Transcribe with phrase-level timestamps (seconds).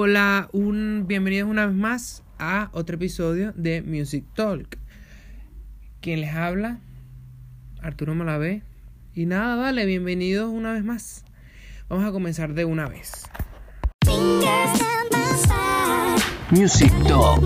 [0.00, 4.78] Hola, un bienvenidos una vez más a otro episodio de Music Talk.
[6.00, 6.78] Quien les habla,
[7.82, 8.62] Arturo Malavé.
[9.12, 11.24] Y nada, vale, bienvenidos una vez más.
[11.88, 13.24] Vamos a comenzar de una vez.
[16.52, 17.42] Music Talk.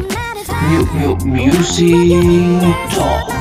[0.69, 2.61] Mu- mu- music
[2.95, 3.33] Talk.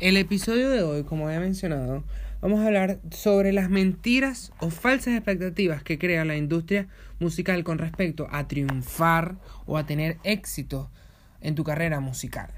[0.00, 2.04] El episodio de hoy, como había mencionado,
[2.40, 6.88] vamos a hablar sobre las mentiras o falsas expectativas que crea la industria
[7.18, 10.90] musical con respecto a triunfar o a tener éxito
[11.40, 12.50] en tu carrera musical.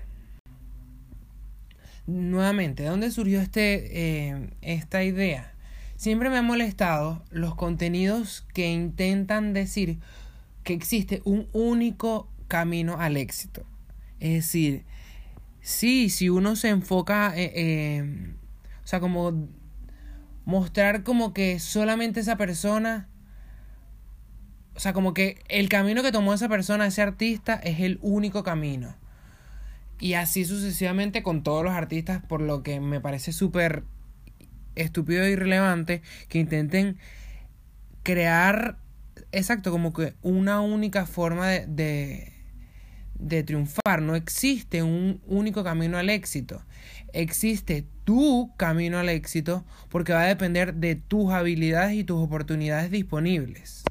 [2.07, 5.55] Nuevamente, ¿de dónde surgió este, eh, esta idea?
[5.97, 9.99] Siempre me ha molestado los contenidos que intentan decir
[10.65, 13.65] que existe un único camino al éxito.
[14.19, 14.85] Es decir,
[15.61, 18.35] sí, si uno se enfoca, eh, eh,
[18.83, 19.49] o sea, como
[20.51, 23.09] mostrar como que solamente esa persona,
[24.75, 28.43] o sea, como que el camino que tomó esa persona, ese artista, es el único
[28.43, 28.97] camino.
[30.01, 33.85] Y así sucesivamente con todos los artistas, por lo que me parece súper
[34.75, 36.99] estúpido e irrelevante que intenten
[38.03, 38.79] crear,
[39.31, 42.30] exacto, como que una única forma de, de,
[43.21, 44.03] de triunfar.
[44.03, 46.63] No existe un único camino al éxito.
[47.13, 52.91] Existe tu camino al éxito porque va a depender de tus habilidades y tus oportunidades
[52.91, 53.85] disponibles.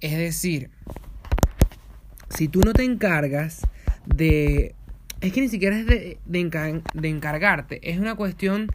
[0.00, 0.70] Es decir,
[2.30, 3.62] si tú no te encargas
[4.06, 4.74] de...
[5.20, 8.68] Es que ni siquiera es de, de, de encargarte, es una cuestión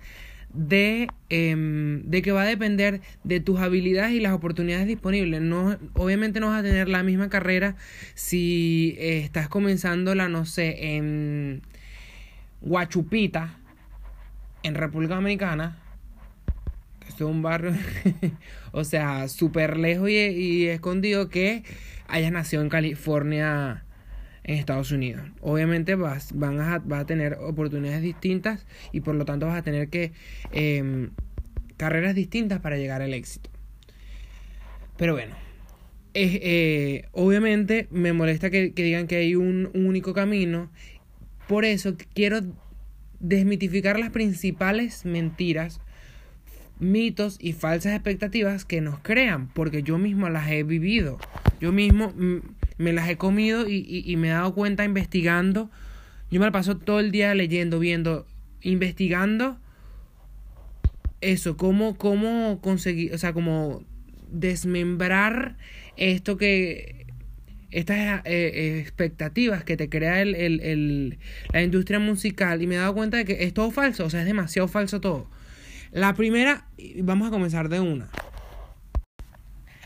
[0.55, 5.41] de, em, de que va a depender de tus habilidades y las oportunidades disponibles.
[5.41, 7.75] No, obviamente no vas a tener la misma carrera
[8.15, 11.61] si eh, estás comenzándola, no sé, en
[12.61, 13.57] Huachupita,
[14.63, 15.77] en República Dominicana.
[16.99, 17.73] que es un barrio,
[18.71, 21.63] o sea, súper lejos y, y escondido que
[22.07, 23.84] hayas nacido en California,
[24.45, 25.23] en Estados Unidos.
[25.41, 29.63] Obviamente vas, van a, vas a tener oportunidades distintas y por lo tanto vas a
[29.63, 30.13] tener que
[30.51, 31.09] eh,
[31.77, 33.49] carreras distintas para llegar al éxito.
[34.97, 35.35] Pero bueno,
[36.13, 40.69] eh, obviamente me molesta que, digan que hay un, un único camino.
[41.47, 42.41] Por eso quiero
[43.19, 45.81] desmitificar las principales mentiras,
[46.79, 51.17] mitos y falsas expectativas que nos crean, porque yo mismo las he vivido.
[51.59, 52.39] Yo mismo mm,
[52.77, 55.69] me las he comido y, y, me he dado cuenta investigando.
[56.29, 58.25] Yo me la paso todo el día leyendo, viendo,
[58.61, 59.59] investigando
[61.21, 63.83] eso, cómo, cómo conseguir, o sea, como
[64.29, 65.57] desmembrar
[65.97, 67.05] esto que
[67.71, 71.17] estas eh, expectativas que te crea el, el, el,
[71.51, 74.21] la industria musical y me he dado cuenta de que es todo falso, o sea,
[74.21, 75.29] es demasiado falso todo.
[75.91, 78.09] La primera, vamos a comenzar de una.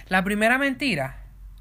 [0.07, 1.18] La primera mentira,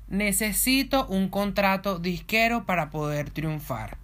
[0.08, 3.98] necesito un contrato disquero para poder triunfar.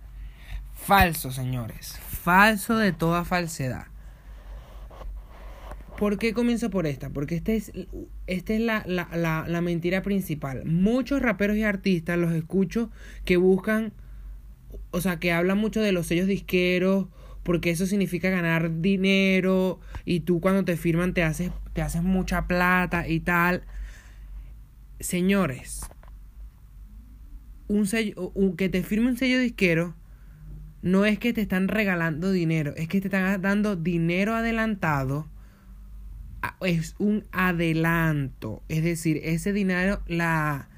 [0.74, 3.86] Falso, señores, falso de toda falsedad.
[5.98, 7.10] ¿Por qué comienzo por esta?
[7.10, 7.72] Porque esta es,
[8.26, 10.64] esta es la, la, la, la, mentira principal.
[10.64, 12.90] Muchos raperos y artistas los escucho
[13.24, 13.92] que buscan,
[14.90, 17.06] o sea, que hablan mucho de los sellos disqueros,
[17.44, 22.48] porque eso significa ganar dinero y tú cuando te firman te haces, te haces mucha
[22.48, 23.62] plata y tal.
[24.98, 25.82] Señores,
[27.68, 29.94] un sello, un, que te firme un sello disquero
[30.82, 35.28] no es que te están regalando dinero, es que te están dando dinero adelantado
[36.60, 38.62] es un adelanto.
[38.68, 40.68] Es decir, ese dinero, la,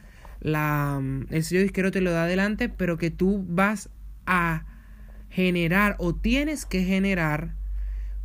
[0.41, 3.91] la, el sello disquero te lo da adelante, pero que tú vas
[4.27, 4.65] a
[5.31, 7.55] generar o tienes que generar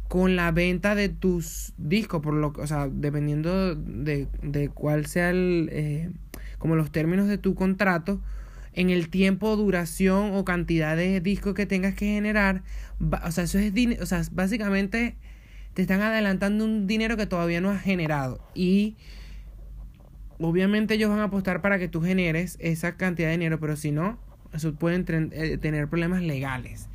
[0.07, 5.29] con la venta de tus discos, por lo o sea, dependiendo de, de cuál sea
[5.29, 6.09] el, eh,
[6.57, 8.21] como los términos de tu contrato,
[8.73, 12.63] en el tiempo, duración o cantidad de discos que tengas que generar,
[13.25, 15.15] o sea, eso es, o sea, básicamente
[15.73, 18.45] te están adelantando un dinero que todavía no has generado.
[18.53, 18.95] Y
[20.39, 23.91] obviamente ellos van a apostar para que tú generes esa cantidad de dinero, pero si
[23.91, 24.19] no,
[24.53, 26.87] eso pueden tener problemas legales.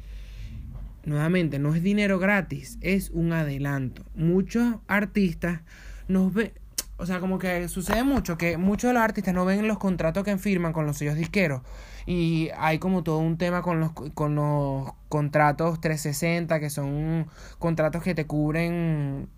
[1.04, 4.04] Nuevamente, no es dinero gratis, es un adelanto.
[4.14, 5.60] Muchos artistas
[6.08, 6.52] nos ven,
[6.98, 10.24] o sea, como que sucede mucho que muchos de los artistas no ven los contratos
[10.24, 11.62] que firman con los sellos disqueros.
[12.06, 17.26] Y hay como todo un tema con los, con los contratos 360, que son
[17.58, 19.28] contratos que te cubren.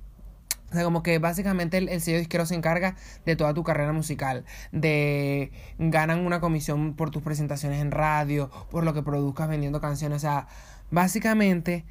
[0.70, 2.94] O sea, como que básicamente el, el, sello disquero se encarga
[3.24, 4.44] de toda tu carrera musical.
[4.70, 10.18] De ganan una comisión por tus presentaciones en radio, por lo que produzcas vendiendo canciones.
[10.18, 10.46] O sea,
[10.90, 11.84] básicamente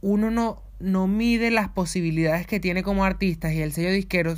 [0.00, 4.34] uno no, no mide las posibilidades que tiene como artista y el sello disquero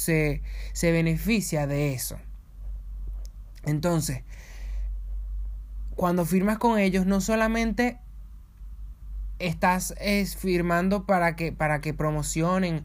[0.00, 0.42] se,
[0.72, 2.18] se beneficia de eso.
[3.64, 4.22] Entonces,
[5.94, 7.98] cuando firmas con ellos, no solamente
[9.38, 12.84] estás es, firmando para que, para que promocionen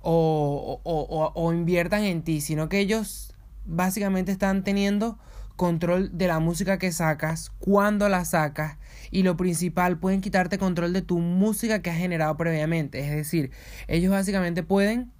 [0.00, 5.18] o, o, o, inviertan en ti, sino que ellos básicamente están teniendo
[5.56, 8.76] control de la música que sacas, cuándo la sacas
[9.10, 13.00] y lo principal, pueden quitarte control de tu música que has generado previamente.
[13.00, 13.50] Es decir,
[13.88, 15.12] ellos básicamente pueden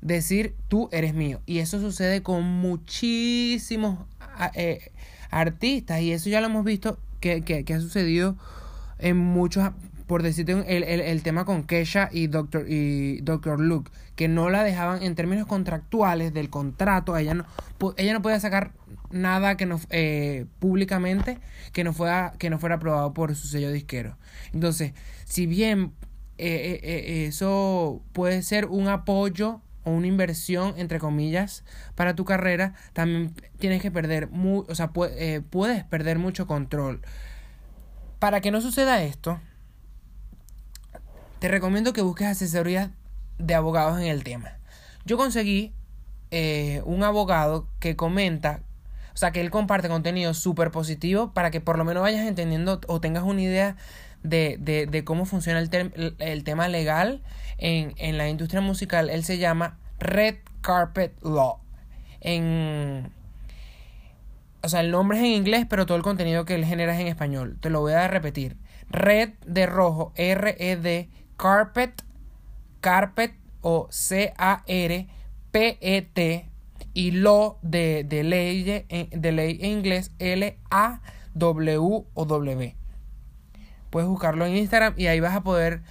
[0.00, 1.40] decir tú eres mío.
[1.46, 3.98] Y eso sucede con muchísimos
[4.54, 4.90] eh,
[5.30, 6.00] artistas.
[6.00, 8.36] Y eso ya lo hemos visto que, que, ha sucedido
[8.98, 9.70] en muchos
[10.06, 14.48] por decirte el, el, el, tema con Kesha y Doctor, y Doctor Luke, que no
[14.48, 17.44] la dejaban en términos contractuales del contrato, ella no,
[17.98, 18.72] ella no podía sacar
[19.10, 21.38] nada que no eh, públicamente
[21.72, 24.16] que no fuera que no fuera aprobado por su sello disquero.
[24.52, 24.92] Entonces
[25.24, 25.92] si bien
[26.38, 31.64] eh, eh, eso puede ser un apoyo o una inversión entre comillas
[31.94, 37.00] para tu carrera también tienes que perder mu o sea puedes perder mucho control.
[38.18, 39.40] Para que no suceda esto
[41.38, 42.90] te recomiendo que busques asesoría
[43.38, 44.58] de abogados en el tema.
[45.04, 45.72] Yo conseguí
[46.84, 48.60] un abogado que comenta
[49.14, 52.80] o sea, que él comparte contenido súper positivo para que por lo menos vayas entendiendo
[52.86, 53.76] o tengas una idea
[54.22, 57.22] de, de, de cómo funciona el, el, tema legal
[57.58, 59.10] en, en la industria musical.
[59.10, 61.60] Él se llama Red Carpet Law.
[62.20, 63.12] En,
[64.62, 67.00] o sea, el nombre es en inglés, pero todo el contenido que él genera es
[67.00, 67.58] en español.
[67.60, 68.56] Te lo voy a repetir.
[68.90, 72.02] Red de rojo, R-E-D, carpet,
[72.80, 75.08] carpet o C-A-R-P-E-T
[76.94, 81.78] y lo de, de, ley, de ley en inglés L-A-W
[82.14, 82.77] o W.
[83.90, 85.82] Puedes buscarlo en Instagram y ahí vas a poder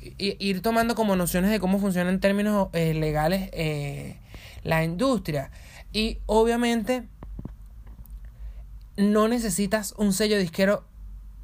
[0.00, 4.16] ir tomando como nociones de cómo funciona en términos eh, legales eh,
[4.62, 5.50] la industria.
[5.92, 7.08] Y obviamente
[8.96, 10.84] no necesitas un sello disquero,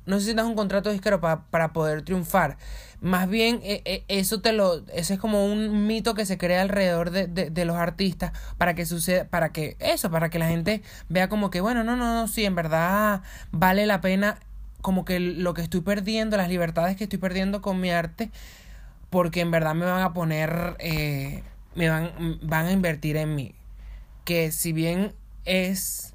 [0.06, 2.58] no necesitas un contrato disquero para poder triunfar.
[3.00, 6.62] Más bien, e, e, eso te lo, eso es como un mito que se crea
[6.62, 10.82] alrededor de, de, los artistas para que suceda, para que eso, para que la gente
[11.08, 14.38] vea como que, bueno, no, no, no, sí, en verdad vale la pena
[14.84, 18.30] como que lo que estoy perdiendo, las libertades que estoy perdiendo con mi arte,
[19.08, 21.42] porque en verdad me van a poner, eh,
[21.74, 23.54] me van, van a invertir en mí.
[24.26, 25.14] Que si bien
[25.46, 26.12] es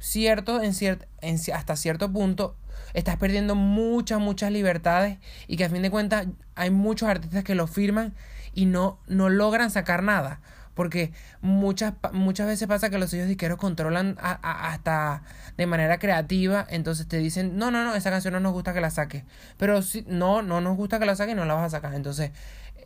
[0.00, 2.54] cierto, en ciert, en, hasta cierto punto,
[2.92, 5.16] estás perdiendo muchas, muchas libertades
[5.46, 6.26] y que a fin de cuentas
[6.56, 8.12] hay muchos artistas que lo firman
[8.52, 10.42] y no, no logran sacar nada.
[10.80, 11.12] Porque
[11.42, 15.22] muchas, muchas veces pasa que los sellos disqueros controlan hasta
[15.58, 16.66] de manera creativa.
[16.70, 19.24] Entonces te dicen, no, no, no, esa canción no nos gusta que la saques.
[19.58, 21.92] Pero si no, no nos gusta que la saques, no la vas a sacar.
[21.92, 22.30] Entonces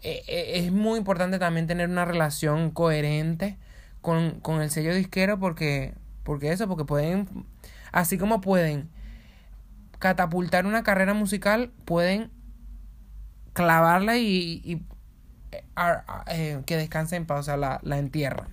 [0.02, 3.58] e, e, es muy importante también tener una relación coherente
[4.00, 5.38] con, con el sello disquero.
[5.38, 5.94] Porque,
[6.25, 7.29] porque eso, porque pueden,
[7.93, 8.91] así como pueden
[10.00, 12.32] catapultar una carrera musical, pueden
[13.52, 14.85] clavarla y,
[16.29, 18.49] eh, que descanse en paz, o la, la entierran.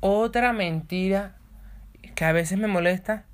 [0.00, 1.36] Otra mentira
[2.14, 3.24] que a veces me molesta,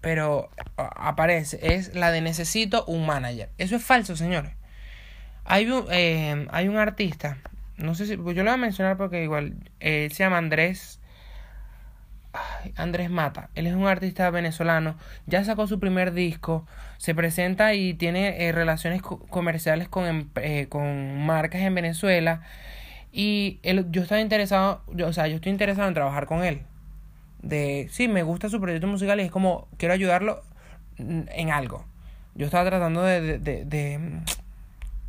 [0.00, 3.50] pero aparece, es la de necesito un manager.
[3.58, 4.52] Eso es falso, señores.
[5.44, 7.38] Hay un, eh, hay un artista
[7.80, 8.16] no sé si.
[8.16, 9.54] Pues yo lo voy a mencionar porque igual.
[9.80, 10.99] Él se llama Andrés.
[12.76, 13.50] Andrés Mata.
[13.54, 14.96] Él es un artista venezolano.
[15.26, 16.66] Ya sacó su primer disco.
[16.98, 22.42] Se presenta y tiene eh, relaciones comerciales con, em, eh, con marcas en Venezuela.
[23.12, 24.82] Y él, yo estaba interesado.
[24.94, 26.62] Yo, o sea, yo estoy interesado en trabajar con él.
[27.42, 27.88] De.
[27.90, 29.68] Sí, me gusta su proyecto musical y es como.
[29.78, 30.42] Quiero ayudarlo
[30.98, 31.86] en algo.
[32.34, 34.20] Yo estaba tratando de, de, de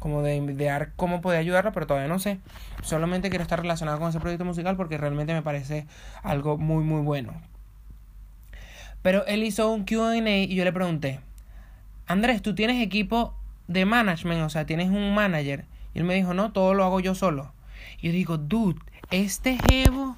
[0.01, 2.39] como de idear cómo puede ayudarla, pero todavía no sé.
[2.81, 5.85] Solamente quiero estar relacionado con ese proyecto musical porque realmente me parece
[6.23, 7.39] algo muy, muy bueno.
[9.03, 11.19] Pero él hizo un QA y yo le pregunté,
[12.07, 13.35] Andrés, ¿tú tienes equipo
[13.67, 14.41] de management?
[14.41, 15.65] O sea, ¿tienes un manager?
[15.93, 17.53] Y él me dijo, no, todo lo hago yo solo.
[17.99, 18.81] Y yo digo, dude,
[19.11, 20.15] este jevo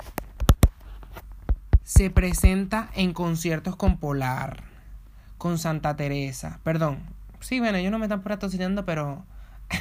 [1.83, 4.63] se presenta en conciertos con Polar,
[5.37, 6.61] con Santa Teresa.
[6.63, 6.99] Perdón.
[7.41, 9.25] Sí, bueno, ellos no me están patrocinando, pero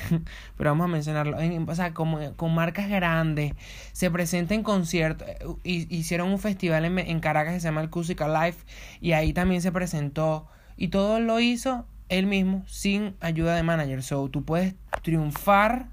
[0.56, 3.54] pero vamos a mencionarlo, o sea, como, con marcas grandes,
[3.92, 7.90] se presenta en conciertos, eh, hicieron un festival en, en, Caracas que se llama el
[7.90, 8.64] Cusica Life
[9.00, 10.48] y ahí también se presentó.
[10.76, 15.88] Y todo lo hizo él mismo sin ayuda de manager, so tú puedes triunfar,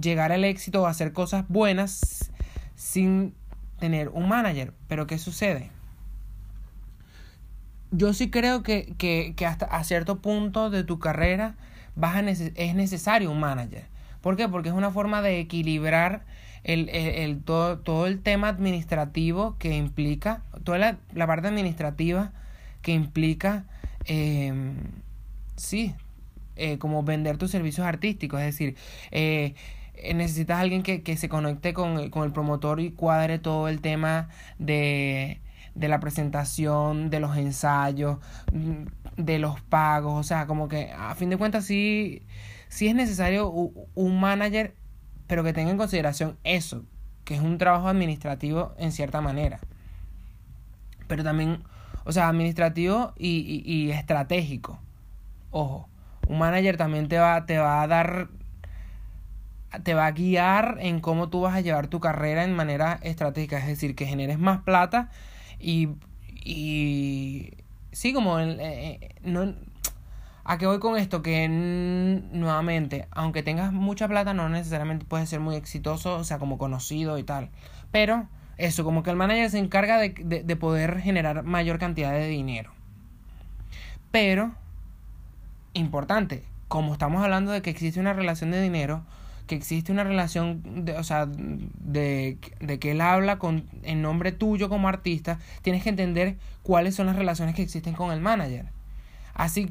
[0.00, 2.30] llegar al éxito o hacer cosas buenas
[2.74, 3.34] sin
[3.78, 5.70] tener un manager, pero ¿qué sucede?
[7.90, 11.56] yo sí creo que, que, que hasta a cierto punto de tu carrera
[11.96, 13.84] vas a es necesario un manager.
[14.20, 14.48] ¿Por qué?
[14.48, 16.24] Porque es una forma de equilibrar
[16.64, 22.32] el, el, todo, todo, el tema administrativo que implica, toda la, la parte administrativa
[22.82, 23.64] que implica,
[24.04, 24.52] eh,
[25.56, 25.94] sí,
[26.56, 28.40] eh, como vender tus servicios artísticos.
[28.40, 28.76] Es decir,
[29.12, 29.54] eh,
[30.14, 34.28] necesitas alguien que, que se conecte con, con el promotor y cuadre todo el tema
[34.58, 35.40] de
[35.76, 38.18] de la presentación, de los ensayos,
[38.52, 42.22] mm, de los pagos, o sea, como que a fin de cuentas sí,
[42.68, 44.74] sí es necesario un manager,
[45.26, 46.84] pero que tenga en consideración eso,
[47.24, 49.60] que es un trabajo administrativo en cierta manera.
[51.08, 51.62] Pero también,
[52.04, 54.78] o sea, administrativo y, y, estratégico.
[55.50, 55.88] Ojo,
[56.26, 58.28] un manager también te va, te va a dar
[59.82, 63.58] te va a guiar en cómo tú vas a llevar tu carrera en manera estratégica,
[63.58, 65.10] es decir, que generes más plata
[65.58, 65.88] y,
[66.44, 67.52] y
[67.92, 69.54] sí, como eh, eh, no,
[70.48, 71.22] ¿A qué voy con esto?
[71.22, 76.56] Que nuevamente, aunque tengas mucha plata, no necesariamente puedes ser muy exitoso, o sea, como
[76.56, 77.50] conocido y tal.
[77.90, 82.28] Pero eso, como que el manager se encarga de, de poder generar mayor cantidad de
[82.28, 82.70] dinero.
[84.12, 84.54] Pero,
[85.72, 89.02] importante, como estamos hablando de que existe una relación de dinero,
[89.46, 94.32] que existe una relación, de, o sea, de, de, que él habla con, en nombre
[94.32, 98.66] tuyo como artista, tienes que entender cuáles son las relaciones que existen con el manager.
[99.34, 99.68] Así,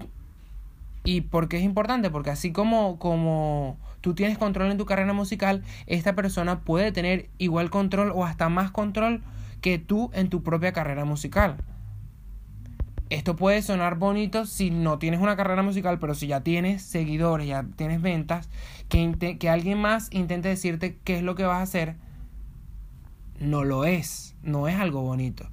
[1.04, 2.10] ¿y por qué es importante?
[2.10, 7.30] Porque así como, como tú tienes control en tu carrera musical, esta persona puede tener
[7.38, 9.22] igual control o hasta más control
[9.62, 11.58] que tú en tu propia carrera musical.
[13.10, 17.48] Esto puede sonar bonito si no tienes una carrera musical, pero si ya tienes seguidores,
[17.48, 18.50] ya tienes ventas,
[18.90, 21.96] que, que alguien más intente decirte qué es lo que vas a hacer,
[23.40, 25.48] no lo es, no es algo bonito.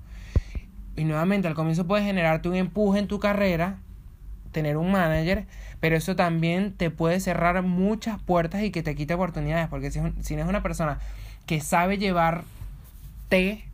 [0.96, 3.78] Y nuevamente al comienzo puede generarte un empuje en tu carrera,
[4.50, 5.46] tener un manager,
[5.80, 10.00] pero eso también te puede cerrar muchas puertas y que te quite oportunidades, porque si,
[10.20, 11.00] si no es una persona
[11.44, 13.64] que sabe llevarte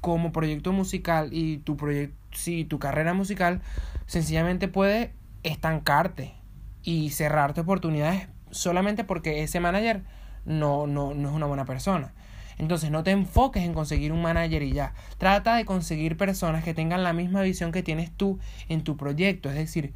[0.00, 3.62] como proyecto musical y tu proyecto si tu carrera musical
[4.06, 6.34] sencillamente puede estancarte
[6.82, 10.04] y cerrarte oportunidades solamente porque ese manager
[10.44, 12.12] no, no, no es una buena persona.
[12.58, 14.92] Entonces no te enfoques en conseguir un manager y ya.
[15.16, 19.48] Trata de conseguir personas que tengan la misma visión que tienes tú en tu proyecto.
[19.48, 19.92] Es decir,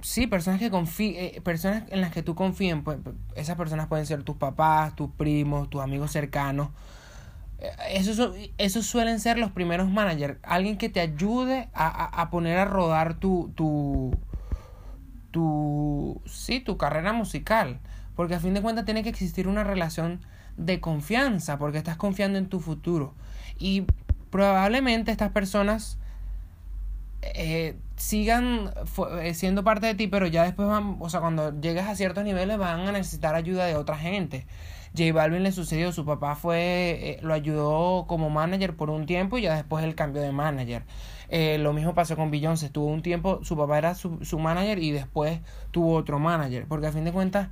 [0.00, 2.98] sí, personas que confíen, eh, personas en las que tú confíen, pues,
[3.36, 6.70] esas personas pueden ser tus papás, tus primos, tus amigos cercanos,
[7.88, 10.38] esos, esos suelen ser los primeros managers.
[10.42, 14.16] Alguien que te ayude a, a, poner a rodar tu, tu,
[15.30, 17.80] tu, sí, tu carrera musical.
[18.16, 20.20] Porque a fin de cuentas tiene que existir una relación
[20.56, 23.14] de confianza, porque estás confiando en tu futuro.
[23.58, 23.86] Y
[24.30, 25.98] probablemente estas personas
[27.22, 28.74] eh, sigan
[29.20, 32.24] eh, siendo parte de ti, pero ya después van, o sea, cuando llegues a ciertos
[32.24, 34.44] niveles van a necesitar ayuda de otra gente.
[34.94, 36.58] J Balvin le sucedió, su papá fue,
[37.00, 40.82] eh, lo ayudó como manager por un tiempo y ya después él cambió de manager.
[41.28, 44.80] Eh, lo mismo pasó con Beyoncé, estuvo un tiempo, su papá era su, su manager
[44.80, 45.40] y después
[45.70, 47.48] tuvo otro manager, porque a fin de cuentas,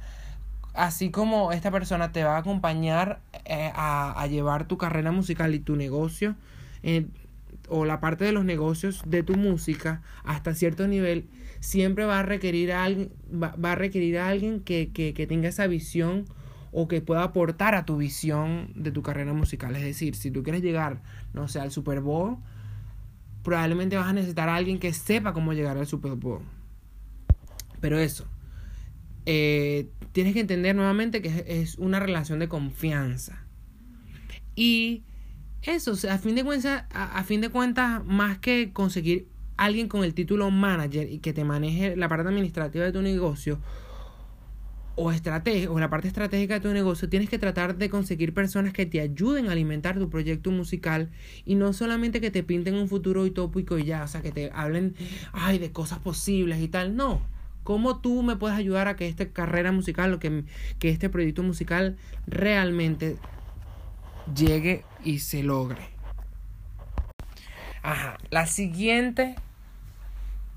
[0.75, 5.54] así como esta persona te va a acompañar eh, a, a, llevar tu carrera musical
[5.54, 6.35] y tu negocio,
[7.70, 11.28] o la parte de los negocios de tu música hasta cierto nivel,
[11.60, 15.26] siempre va a requerir a alguien, va, va a requerir a alguien que, que, que
[15.26, 16.26] tenga esa visión
[16.72, 19.74] o que pueda aportar a tu visión de tu carrera musical.
[19.76, 22.38] Es decir, si tú quieres llegar, no sé, al Super Bowl,
[23.42, 26.42] probablemente vas a necesitar a alguien que sepa cómo llegar al Super Bowl.
[27.80, 28.26] Pero eso,
[29.26, 33.44] eh, tienes que entender nuevamente que es una relación de confianza.
[34.54, 35.04] Y
[35.62, 40.14] eso, a fin de cuentas, a, fin de cuentas, más que conseguir alguien con el
[40.14, 43.60] título manager y que te maneje la parte administrativa de tu negocio,
[44.96, 48.86] o, o la parte estratégica de tu negocio, tienes que tratar de conseguir personas que
[48.86, 51.10] te ayuden a alimentar tu proyecto musical
[51.44, 54.50] y no solamente que te pinten un futuro utópico y ya, o sea, que te
[54.54, 54.94] hablen,
[55.32, 57.20] ay, de cosas posibles y tal, no.
[57.64, 60.44] ¿Cómo tú me puedes ayudar a que esta carrera musical o que,
[60.78, 63.16] que este proyecto musical realmente
[64.34, 65.83] llegue y se logre?
[67.83, 69.37] Ajá, la siguiente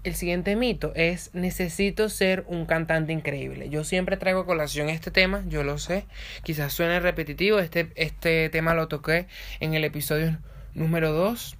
[0.04, 3.70] el siguiente mito es necesito ser un cantante increíble.
[3.70, 6.06] Yo siempre traigo a colación este tema, yo lo sé,
[6.44, 9.28] quizás suene repetitivo, este, este tema lo toqué
[9.62, 10.38] en el episodio
[10.74, 11.56] número 2,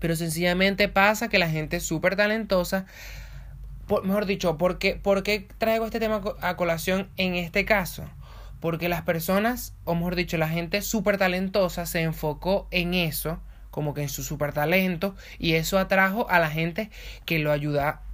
[0.00, 2.86] pero sencillamente pasa que la gente es súper talentosa,
[4.02, 8.04] mejor dicho, ¿por ¿por qué traigo este tema a colación en este caso?
[8.66, 13.38] Porque las personas, o mejor dicho, la gente súper talentosa se enfocó en eso,
[13.70, 16.90] como que en su super talento y eso atrajo a la gente
[17.26, 17.52] que lo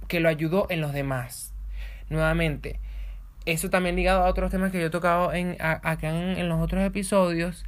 [0.07, 1.55] que lo ayudó en los demás.
[2.11, 2.79] Nuevamente,
[3.47, 6.83] eso también ligado a otros temas que yo he tocado en, acá en los otros
[6.83, 7.65] episodios.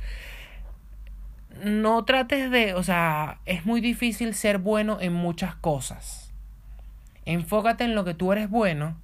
[1.63, 6.31] No trates de, o sea, es muy difícil ser bueno en muchas cosas.
[7.25, 9.03] Enfócate en lo que tú eres bueno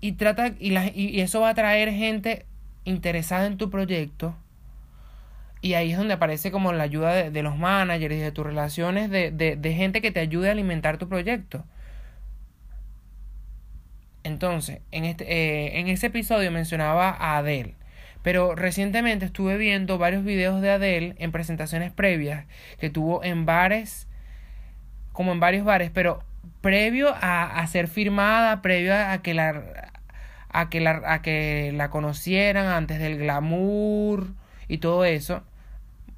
[0.00, 2.46] y trata y, la, y, eso va a atraer gente
[2.84, 4.36] interesada en tu proyecto.
[5.62, 8.46] Y ahí es donde aparece como la ayuda de, de los managers y de tus
[8.46, 11.64] relaciones de, de, de, gente que te ayude a alimentar tu proyecto.
[14.22, 17.74] Entonces en este eh, en ese episodio mencionaba a Adele
[18.22, 22.46] pero recientemente estuve viendo varios videos de Adele en presentaciones previas
[22.80, 24.08] que tuvo en bares
[25.12, 26.24] como en varios bares pero
[26.66, 29.92] previo a, a ser firmada previo a que la
[30.50, 34.28] a que la, a que la conocieran antes del glamour
[34.66, 35.44] y todo eso.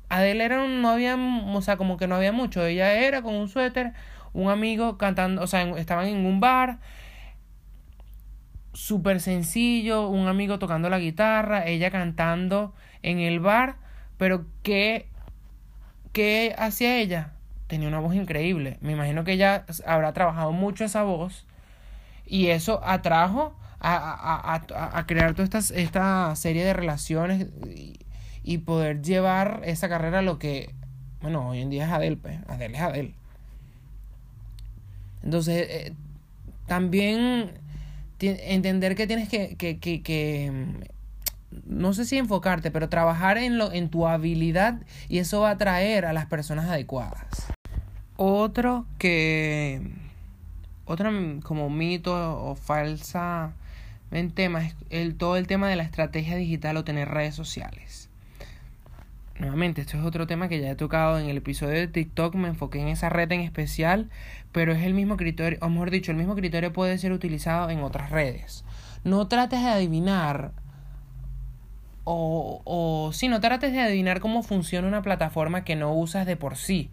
[0.08, 2.64] Adele era no había, o sea, como que no había mucho.
[2.64, 3.92] Ella era con un suéter,
[4.32, 6.78] un amigo cantando, o sea, estaban en un bar,
[8.72, 13.76] súper sencillo, un amigo tocando la guitarra, ella cantando en el bar,
[14.18, 15.08] pero ¿qué,
[16.12, 17.32] qué hacía ella?
[17.68, 18.78] Tenía una voz increíble.
[18.80, 21.46] Me imagino que ella habrá trabajado mucho esa voz
[22.26, 27.46] y eso atrajo a, a, a, a crear toda esta, esta, serie de relaciones
[28.42, 30.74] y, poder llevar esa carrera a lo que,
[31.20, 33.14] bueno, hoy en día es Adele, pues, Adele es Adele.
[35.22, 35.92] Entonces, eh,
[36.66, 37.52] también
[38.20, 40.66] entender que tienes que, que, que, que,
[41.66, 45.52] no sé si enfocarte, pero trabajar en, lo, en tu habilidad y eso va a
[45.52, 47.48] atraer a las personas adecuadas.
[48.20, 49.80] Otro que,
[50.84, 51.08] otro
[51.44, 53.52] como mito o falsa
[54.10, 58.10] en temas, el, todo el tema de la estrategia digital o tener redes sociales.
[59.38, 62.48] Nuevamente, esto es otro tema que ya he tocado en el episodio de TikTok, me
[62.48, 64.10] enfoqué en esa red en especial,
[64.50, 67.84] pero es el mismo criterio, o mejor dicho, el mismo criterio puede ser utilizado en
[67.84, 68.64] otras redes.
[69.04, 70.50] No trates de adivinar,
[72.02, 76.34] o, o sí, no trates de adivinar cómo funciona una plataforma que no usas de
[76.34, 76.90] por sí.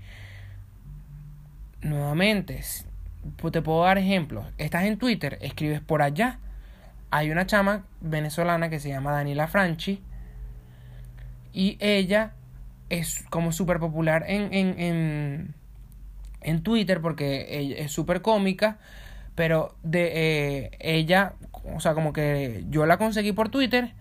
[1.86, 2.62] Nuevamente,
[3.52, 4.46] te puedo dar ejemplos.
[4.58, 6.40] Estás en Twitter, escribes por allá
[7.12, 10.02] hay una chama venezolana que se llama Daniela Franchi
[11.54, 12.34] y ella
[12.90, 15.56] es como súper popular en, en, en,
[16.42, 18.80] en, Twitter porque es súper cómica,
[19.34, 21.36] pero de eh, ella,
[21.74, 23.94] o sea, como que yo la conseguí por Twitter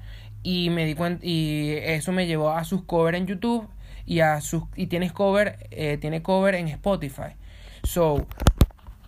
[0.43, 3.69] y me di cuenta y eso me llevó a sus covers en YouTube
[4.07, 7.37] y a sus y tienes cover eh, tiene cover en Spotify.
[7.85, 8.27] So,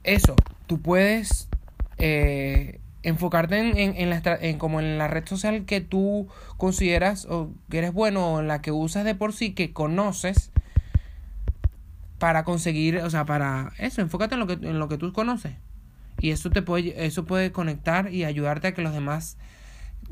[0.04, 0.36] eso,
[0.66, 1.48] tú puedes
[1.98, 4.22] eh, enfocarte en, en, en, la,
[4.58, 8.62] como en la red social que tú consideras o que eres bueno o en la
[8.62, 10.52] que usas de por sí, que conoces
[12.18, 15.54] para conseguir, o sea, para eso, enfócate en lo que, en lo que tú conoces.
[16.18, 19.36] Y eso te puede, eso puede conectar y ayudarte a que los demás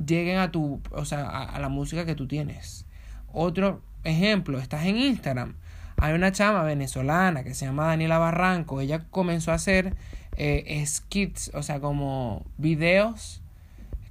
[0.04, 2.86] lleguen a tu, o sea, a, a la música que tú tienes.
[3.32, 5.56] Otro ejemplo, estás en Instagram.
[5.96, 8.80] Hay una chama venezolana que se llama Daniela Barranco.
[8.80, 9.94] Ella comenzó a hacer
[10.36, 13.40] eh, skits, o sea, como videos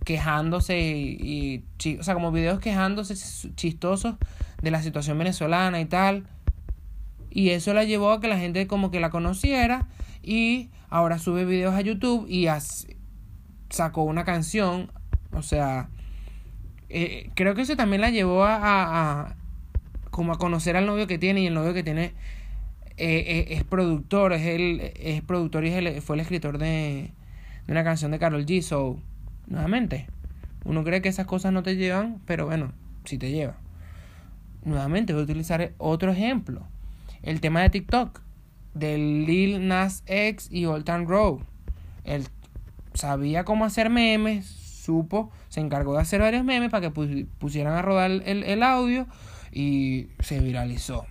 [0.05, 3.15] quejándose y, y, o sea, como videos quejándose
[3.55, 4.15] chistosos
[4.61, 6.25] de la situación venezolana y tal.
[7.29, 9.87] Y eso la llevó a que la gente como que la conociera
[10.21, 12.47] y ahora sube videos a YouTube y
[13.69, 14.91] sacó una canción,
[15.31, 15.89] o sea,
[16.89, 19.35] eh, creo que eso también la llevó a,
[20.13, 22.13] como a conocer al novio que tiene y el novio que tiene
[22.97, 27.09] eh, eh, es productor, es el es productor y es el, fue el escritor de,
[27.67, 28.61] una canción de Carol G.
[28.61, 28.99] So,
[29.47, 30.05] nuevamente,
[30.65, 32.73] uno cree que esas cosas no te llevan, pero bueno,
[33.05, 33.55] sí te lleva.
[34.63, 36.61] Nuevamente voy a utilizar otro ejemplo.
[37.23, 38.21] El tema de TikTok.
[38.75, 41.39] Del Lil Nas X y Old Town Road.
[42.03, 42.27] Él
[42.93, 44.45] sabía cómo hacer memes.
[44.45, 45.31] Supo.
[45.49, 49.07] Se encargó de hacer varios memes para que pusieran a rodar el audio.
[49.53, 51.05] Y se viralizó.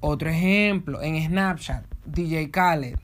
[0.00, 2.98] Otro ejemplo, en Snapchat, DJ Khaled,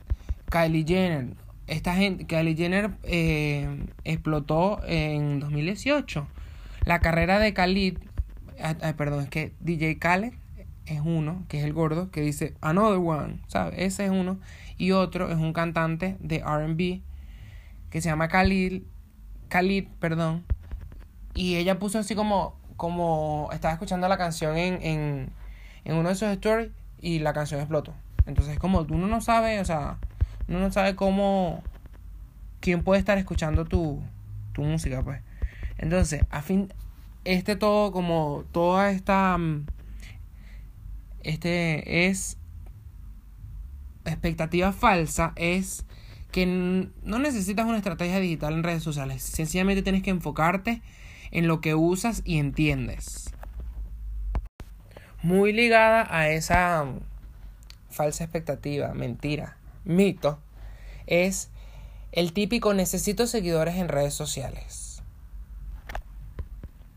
[0.51, 1.35] Kylie Jenner.
[1.67, 6.27] Esta gente, Kylie Jenner eh, explotó en 2018.
[6.85, 7.99] La carrera de Khalid,
[8.61, 10.33] ay, perdón, es que DJ Khaled
[10.87, 13.75] es uno, que es el gordo, que dice Another One, ¿sabes?
[13.79, 14.39] Ese es uno.
[14.77, 17.03] Y otro es un cantante de RB
[17.91, 18.83] que se llama Khalid,
[19.49, 20.45] Khalid, perdón.
[21.35, 25.31] Y ella puso así como, como estaba escuchando la canción en, en,
[25.85, 27.95] en uno de sus stories y la canción explotó.
[28.27, 29.99] Entonces, como uno no sabe, o sea,
[30.49, 31.63] uno no sabe cómo,
[32.59, 34.03] quién puede estar escuchando tu,
[34.53, 35.21] tu música, pues.
[35.79, 36.75] Entonces, a fin,
[37.23, 39.67] este todo, como toda esta, mm,
[41.23, 42.37] este es
[44.05, 45.85] expectativa falsa es
[46.33, 49.23] que no necesitas una estrategia digital en redes sociales.
[49.23, 50.83] Sencillamente tienes que enfocarte
[51.33, 53.35] en lo que usas y entiendes.
[55.23, 56.85] Muy ligada a esa
[57.91, 60.39] falsa expectativa, mentira, mito,
[61.07, 61.51] es
[62.13, 65.03] el típico necesito seguidores en redes sociales.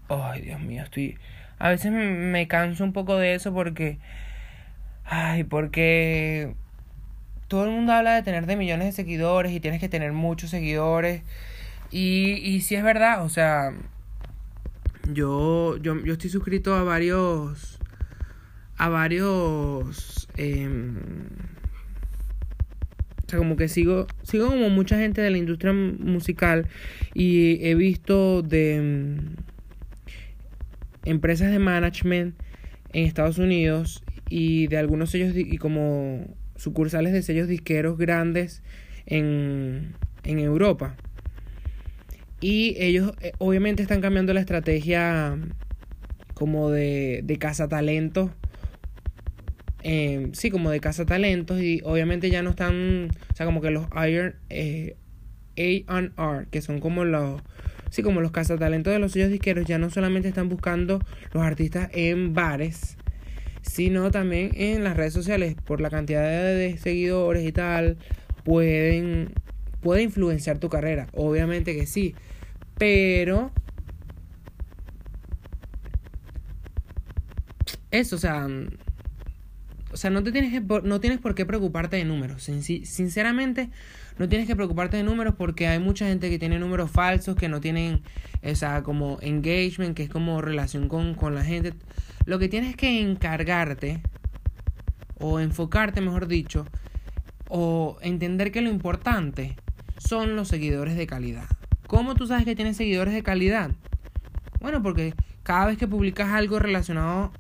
[0.10, 1.18] Ay, Dios mío, estoy...
[1.58, 3.98] A veces me canso un poco de eso porque...
[5.06, 6.56] Ay, porque
[7.48, 10.50] todo el mundo habla de tener de millones de seguidores y tienes que tener muchos
[10.50, 11.22] seguidores.
[11.92, 13.74] Y, y si es verdad, o sea,
[15.14, 17.80] yo, yo, yo estoy suscrito a varios,
[18.78, 20.96] a varios, em,
[23.26, 26.68] o sea, como que sigo, sigo como mucha gente de la industria musical
[27.14, 29.36] y he visto de em,
[31.06, 32.36] empresas de management
[32.94, 38.64] en Estados Unidos y de algunos sellos y como sucursales de sellos disqueros grandes
[39.06, 40.96] en, en Europa.
[42.42, 45.38] Y ellos eh, obviamente están cambiando la estrategia
[46.34, 47.38] como de, de
[47.70, 48.32] talentos.
[49.84, 51.62] Eh, sí, como de casa talentos.
[51.62, 53.10] Y obviamente ya no están.
[53.32, 54.36] O sea, como que los Iron.
[54.50, 54.96] Eh,
[55.88, 57.42] AR, que son como los.
[57.90, 59.66] Sí, como los cazatalentos de los sellos disqueros.
[59.66, 61.00] Ya no solamente están buscando
[61.32, 62.98] los artistas en bares
[63.66, 67.98] sino también en las redes sociales por la cantidad de seguidores y tal
[68.44, 69.34] pueden
[69.86, 72.16] puede influenciar tu carrera obviamente que sí
[72.80, 73.52] pero
[77.92, 78.48] eso o sea
[79.92, 83.70] o sea no te tienes que, no tienes por qué preocuparte de números sinceramente
[84.18, 87.48] no tienes que preocuparte de números porque hay mucha gente que tiene números falsos que
[87.48, 88.02] no tienen
[88.42, 91.74] esa como engagement que es como relación con, con la gente.
[92.26, 94.02] Lo que tienes que encargarte,
[95.20, 96.66] o enfocarte, mejor dicho,
[97.50, 99.56] o entender que lo importante
[99.98, 101.46] son los seguidores de calidad.
[101.88, 103.72] ¿Cómo tú sabes que tienes seguidores de calidad?
[104.60, 107.32] Bueno, porque cada vez que publicas algo relacionado,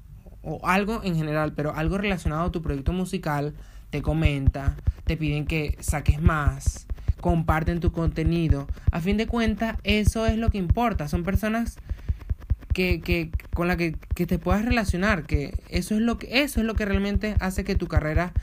[0.43, 3.55] o algo en general, pero algo relacionado a tu proyecto musical,
[3.89, 6.85] te comenta, te piden que saques más,
[7.19, 8.67] comparten tu contenido.
[8.91, 11.07] A fin de cuentas, eso es lo que importa.
[11.07, 11.77] Son personas
[12.73, 16.59] que, que, con la que, que, te puedas relacionar, que eso es lo que, eso
[16.59, 18.33] es lo que realmente hace que tu carrera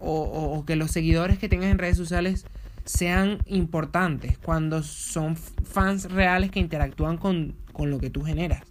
[0.00, 2.46] o, o, que los seguidores que tengas en redes sociales
[2.84, 8.62] sean importantes, cuando son fans reales que interactúan con, con lo que tú generas.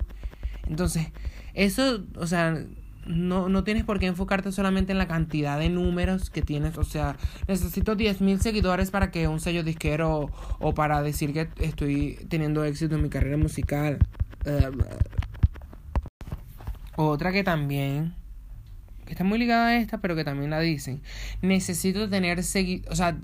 [0.67, 1.07] Entonces,
[1.53, 2.65] eso, o sea,
[3.05, 6.77] no, no tienes por qué enfocarte solamente en la cantidad de números que tienes.
[6.77, 12.19] O sea, necesito 10.000 seguidores para que un sello disquero o para decir que estoy
[12.29, 13.99] teniendo éxito en mi carrera musical.
[16.95, 18.13] Otra que también,
[19.05, 21.01] que está muy ligada a esta, pero que también la dicen.
[21.41, 23.17] Necesito tener seguidores, o sea,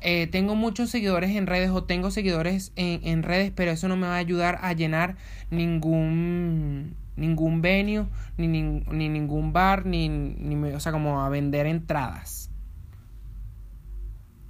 [0.00, 3.96] eh, tengo muchos seguidores en redes o tengo seguidores en, en, redes, pero eso no
[3.96, 5.16] me va a ayudar a llenar
[5.50, 8.06] ningún ningún venue,
[8.36, 12.48] ni, ni, ningún bar, ni, ni, o sea, como a vender entradas.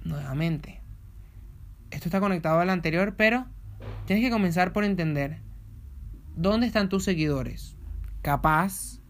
[0.03, 0.79] Nuevamente,
[1.89, 3.47] esto está conectado al anterior, pero
[4.05, 5.39] tienes que comenzar por entender
[6.39, 7.75] ¿Dónde están tus seguidores?
[8.21, 9.01] Capaz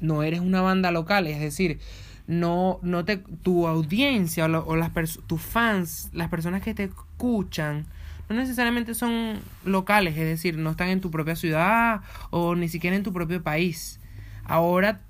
[0.00, 1.80] no eres una banda local, es decir,
[2.26, 4.92] no, no te, tu audiencia o, las
[5.26, 7.86] tus fans, las personas que te escuchan,
[8.28, 12.96] no necesariamente son locales, es decir, no están en tu propia ciudad o ni siquiera
[12.96, 14.00] en tu propio país.
[14.44, 15.00] Ahora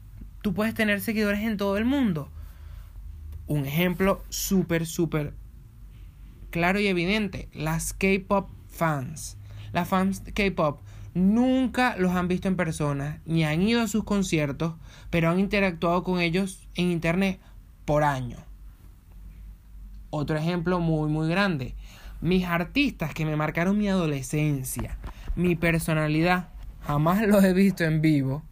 [0.42, 2.30] tú puedes tener seguidores en todo el mundo.
[3.46, 5.34] Un ejemplo súper, súper
[6.50, 9.36] claro y evidente, las K-Pop fans.
[9.72, 10.80] Las fans K-Pop
[11.14, 14.74] nunca los han visto en persona, ni han ido a sus conciertos,
[15.10, 17.40] pero han interactuado con ellos en internet
[17.84, 18.38] por año.
[20.10, 21.74] Otro ejemplo muy muy grande.
[22.20, 24.98] Mis artistas que me marcaron mi adolescencia,
[25.34, 26.48] mi personalidad,
[26.80, 28.42] jamás los he visto en vivo.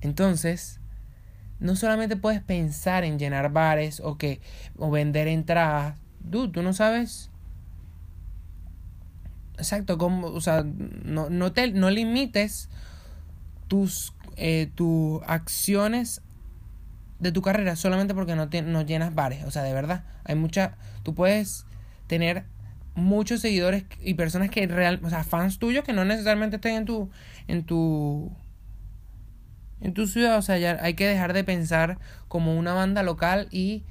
[0.00, 0.80] Entonces,
[1.58, 4.40] no solamente puedes pensar en llenar bares o que
[4.76, 5.96] o vender entradas,
[6.30, 7.31] tú no sabes
[9.62, 12.68] Exacto, como, o sea, no, no, te, no limites
[13.68, 16.20] tus, eh, tus acciones
[17.20, 19.44] de tu carrera solamente porque no, no llenas bares.
[19.44, 21.64] O sea, de verdad, hay mucha, tú puedes
[22.08, 22.44] tener
[22.96, 26.84] muchos seguidores y personas que real, o sea, fans tuyos que no necesariamente estén en
[26.84, 27.10] tu,
[27.46, 28.32] en tu,
[29.80, 30.38] en tu ciudad.
[30.38, 33.84] O sea, ya hay que dejar de pensar como una banda local y,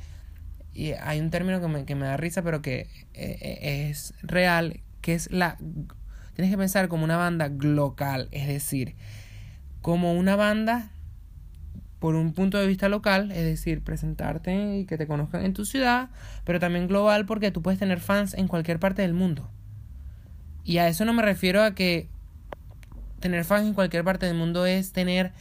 [0.74, 2.82] y hay un término que me, que me da risa, pero que
[3.14, 5.58] eh, eh, es real, que es la...
[6.34, 8.96] Tienes que pensar como una banda local, es decir,
[9.82, 10.92] como una banda
[12.00, 15.66] por un punto de vista local, es decir, presentarte y que te conozcan en tu
[15.66, 16.10] ciudad,
[16.46, 19.52] pero también global porque tú puedes tener fans en cualquier parte del mundo.
[20.64, 22.10] Y a eso no me refiero a que
[23.20, 25.32] tener fans en cualquier parte del mundo es tener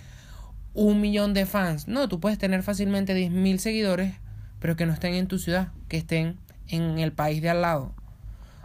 [0.75, 1.89] un millón de fans.
[1.89, 4.15] No, tú puedes tener fácilmente 10.000 seguidores,
[4.59, 6.37] pero que no estén en tu ciudad, que estén
[6.69, 7.95] en el país de al lado,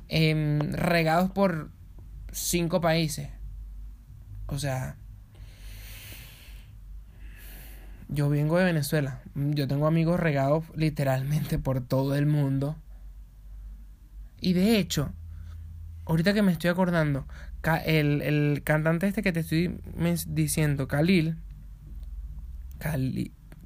[0.07, 1.71] em, regados por
[2.31, 3.29] cinco países.
[4.47, 4.97] O sea,
[8.07, 9.21] yo vengo de Venezuela.
[9.33, 12.75] Yo tengo amigos regados literalmente por todo el mundo.
[14.39, 15.11] Y de hecho,
[16.05, 17.25] ahorita que me estoy acordando,
[17.85, 19.79] el, el cantante este que te estoy
[20.27, 21.37] diciendo, Khalil,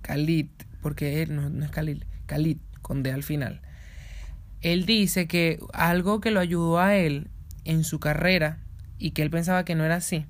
[0.01, 0.47] Khalid,
[0.81, 3.61] porque él no, no es Khalil, Khalid, con D al final.
[4.61, 7.27] Él dice que algo que lo ayudó a él
[7.65, 8.59] en su carrera
[8.97, 10.25] y que él pensaba que no era así,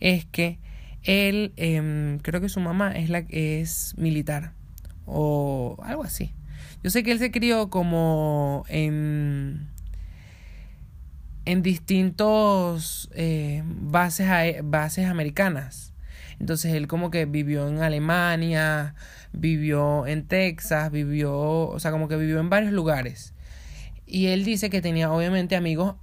[0.00, 0.58] es que
[1.04, 4.52] él, em, creo que su mamá es, la, es militar
[5.06, 6.32] o algo así.
[6.82, 9.68] Yo sé que él se crió como en,
[11.44, 14.28] en distintos eh, bases,
[14.62, 15.92] bases americanas.
[16.40, 18.94] Entonces él como que vivió en Alemania,
[19.32, 21.36] vivió en Texas, vivió,
[21.68, 23.34] o sea, como que vivió en varios lugares.
[24.08, 25.96] Y él dice que tenía obviamente amigos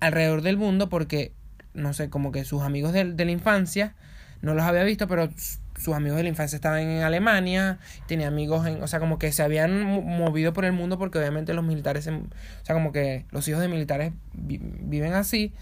[0.00, 1.32] alrededor del mundo porque
[1.74, 3.94] no sé, como que sus amigos de, la infancia,
[4.40, 5.30] no los había visto, pero
[5.78, 9.32] sus amigos de la infancia estaban en Alemania, tenía amigos en, o sea, como que
[9.32, 12.20] se habían movido por el mundo porque obviamente los militares, o
[12.62, 15.54] sea, como que los hijos de militares viven así.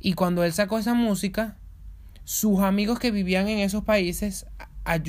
[0.00, 1.56] Y cuando él sacó esa música,
[2.24, 4.46] sus amigos que vivían en esos países,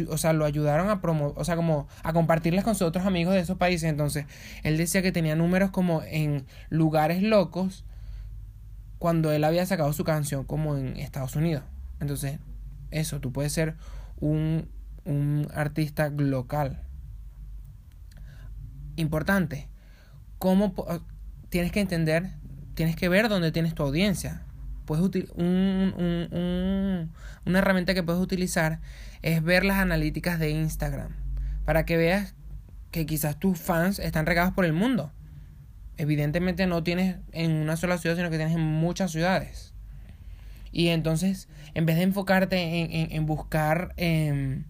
[0.09, 3.33] o sea, lo ayudaron a promover, o sea, como a compartirles con sus otros amigos
[3.33, 3.89] de esos países.
[3.89, 4.25] Entonces,
[4.63, 7.83] él decía que tenía números como en lugares locos
[8.99, 11.63] cuando él había sacado su canción como en Estados Unidos.
[11.99, 12.39] Entonces,
[12.91, 13.75] eso, tú puedes ser
[14.19, 14.69] un,
[15.03, 16.81] un artista local.
[18.95, 19.67] Importante.
[20.39, 20.73] ¿Cómo
[21.49, 22.31] tienes que entender?
[22.73, 24.43] Tienes que ver dónde tienes tu audiencia.
[24.85, 25.03] Puedes
[25.35, 27.11] un, un,
[27.45, 28.79] una herramienta que puedes utilizar
[29.25, 31.11] es ver las analíticas de Instagram
[31.65, 32.35] para que veas
[32.91, 35.11] que quizás tus fans están regados por el mundo
[35.97, 39.73] evidentemente no tienes en una sola ciudad, sino que tienes en muchas ciudades.
[40.71, 44.65] Y entonces, en vez de enfocarte en, en, buscar em,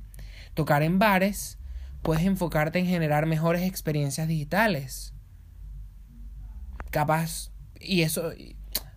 [0.54, 1.58] tocar en bares,
[2.04, 5.14] puedes enfocarte en generar mejores experiencias digitales.
[6.92, 8.32] Capaz, y eso,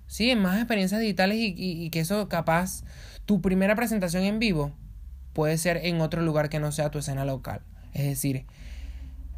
[0.06, 2.84] sí, más experiencias digitales y, y que eso capaz,
[3.24, 4.74] tu primera presentación en vivo
[5.38, 7.60] puede ser en otro lugar que no sea tu escena local.
[7.94, 8.44] Es decir,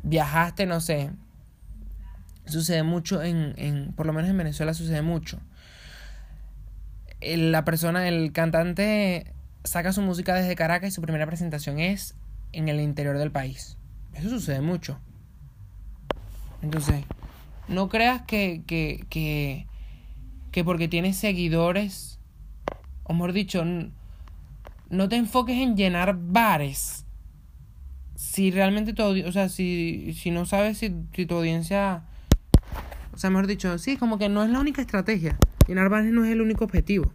[0.03, 1.11] viajaste, no sé,
[2.47, 5.41] Sucede mucho en, en, por lo menos en Venezuela sucede mucho.
[7.21, 12.15] La persona, el cantante saca su música desde Caracas y su primera presentación es
[12.53, 13.77] en el interior del país.
[14.15, 14.99] Eso sucede mucho.
[16.63, 17.05] Entonces,
[17.69, 19.67] no creas que, que, que,
[20.51, 22.19] que porque tienes seguidores,
[23.03, 23.63] o mejor dicho,
[24.91, 27.07] no te enfoques en llenar bares.
[28.17, 32.05] Si realmente tu o sea, si, si no sabes si, tu audiencia
[33.13, 35.39] o sea, mejor dicho, sí, como que no es la única estrategia.
[35.67, 37.13] Llenar bares no es el único objetivo.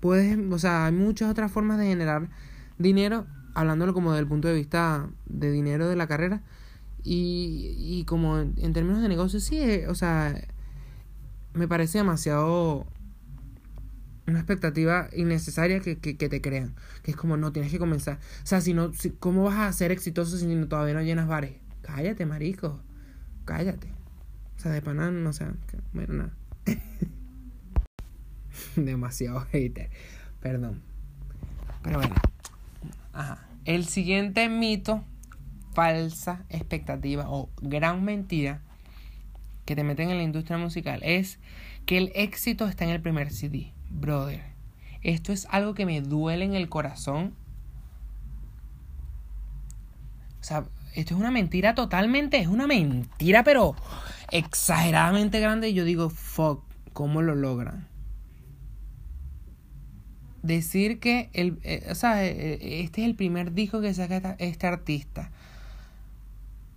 [0.00, 2.28] Puedes, o sea, hay muchas otras formas de generar
[2.78, 6.42] dinero, hablándolo como desde el punto de vista de dinero de la carrera.
[7.02, 10.34] Y, y como en, términos de negocio, sí, eh, o sea,
[11.54, 12.86] me parece demasiado
[14.28, 16.74] una expectativa innecesaria que, que, te crean.
[17.02, 18.18] Que es como, no, tienes que comenzar.
[18.42, 21.52] O sea, si no, si, ¿cómo vas a ser exitoso si todavía no llenas bares?
[21.82, 22.80] Cállate, marico.
[23.46, 23.88] Cállate.
[24.56, 25.46] O sea, de panán, no sé.
[25.92, 26.32] Bueno, nada.
[28.76, 29.88] Demasiado hater.
[30.40, 30.82] Perdón.
[31.82, 32.14] Pero bueno.
[33.12, 33.46] Ajá.
[33.64, 35.04] El siguiente mito,
[35.74, 38.62] falsa expectativa o gran mentira
[39.64, 41.38] que te meten en la industria musical es
[41.86, 43.72] que el éxito está en el primer CD.
[43.90, 44.42] Brother,
[45.02, 47.34] esto es algo que me duele en el corazón.
[50.40, 53.74] O sea, esto es una mentira totalmente, es una mentira, pero
[54.30, 57.88] exageradamente grande y yo digo, fuck, ¿cómo lo logran?
[60.42, 64.36] Decir que el, eh, o sea, eh, eh, este es el primer disco que saca
[64.38, 65.30] este artista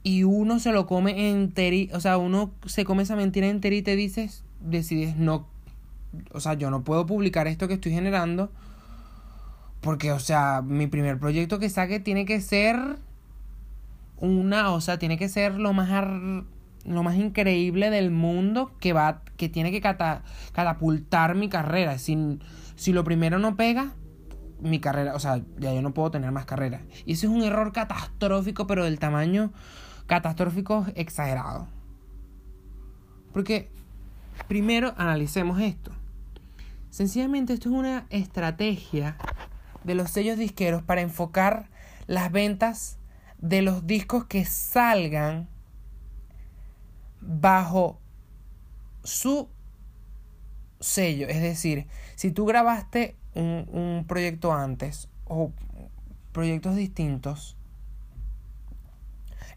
[0.04, 3.82] y uno se lo come enterito, o sea, uno se come esa mentira entera y
[3.82, 5.48] te dices, decides no,
[6.32, 8.52] o sea, yo no puedo publicar esto que estoy generando
[9.82, 12.98] porque, o sea, mi primer proyecto que saque tiene que ser
[14.18, 15.90] una, o sea, tiene que ser lo más
[16.86, 21.98] lo más increíble del mundo que va, que tiene que cata- catapultar mi carrera.
[22.00, 22.40] Si,
[22.76, 23.94] si lo primero no pega,
[24.62, 26.82] mi carrera, o sea, ya yo no puedo tener más carrera.
[27.06, 29.52] Y ese es un error catastrófico, pero del tamaño
[30.08, 31.68] catastrófico exagerado.
[33.34, 33.70] Porque
[34.48, 35.92] primero analicemos esto.
[36.92, 39.16] Sencillamente esto es una estrategia
[39.86, 41.70] de los sellos disqueros para enfocar
[42.06, 43.00] las ventas
[43.38, 45.48] de los discos que salgan
[47.22, 47.98] bajo
[49.04, 49.48] su
[50.82, 51.28] sello.
[51.30, 55.54] Es decir, si tú grabaste un, un proyecto antes o
[56.34, 57.58] proyectos distintos,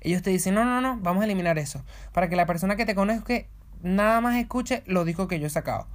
[0.00, 1.84] ellos te dicen, no, no, no, vamos a eliminar eso.
[2.12, 3.46] Para que la persona que te conozca
[3.82, 5.88] nada más escuche los discos que yo he sacado.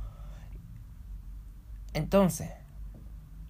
[1.93, 2.49] Entonces,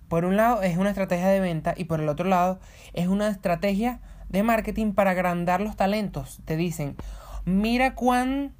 [0.08, 2.60] por un lado es una estrategia de venta y por el otro lado
[2.94, 6.42] es una estrategia de marketing para agrandar los talentos.
[6.46, 6.96] Te dicen,
[7.46, 8.54] mira cuán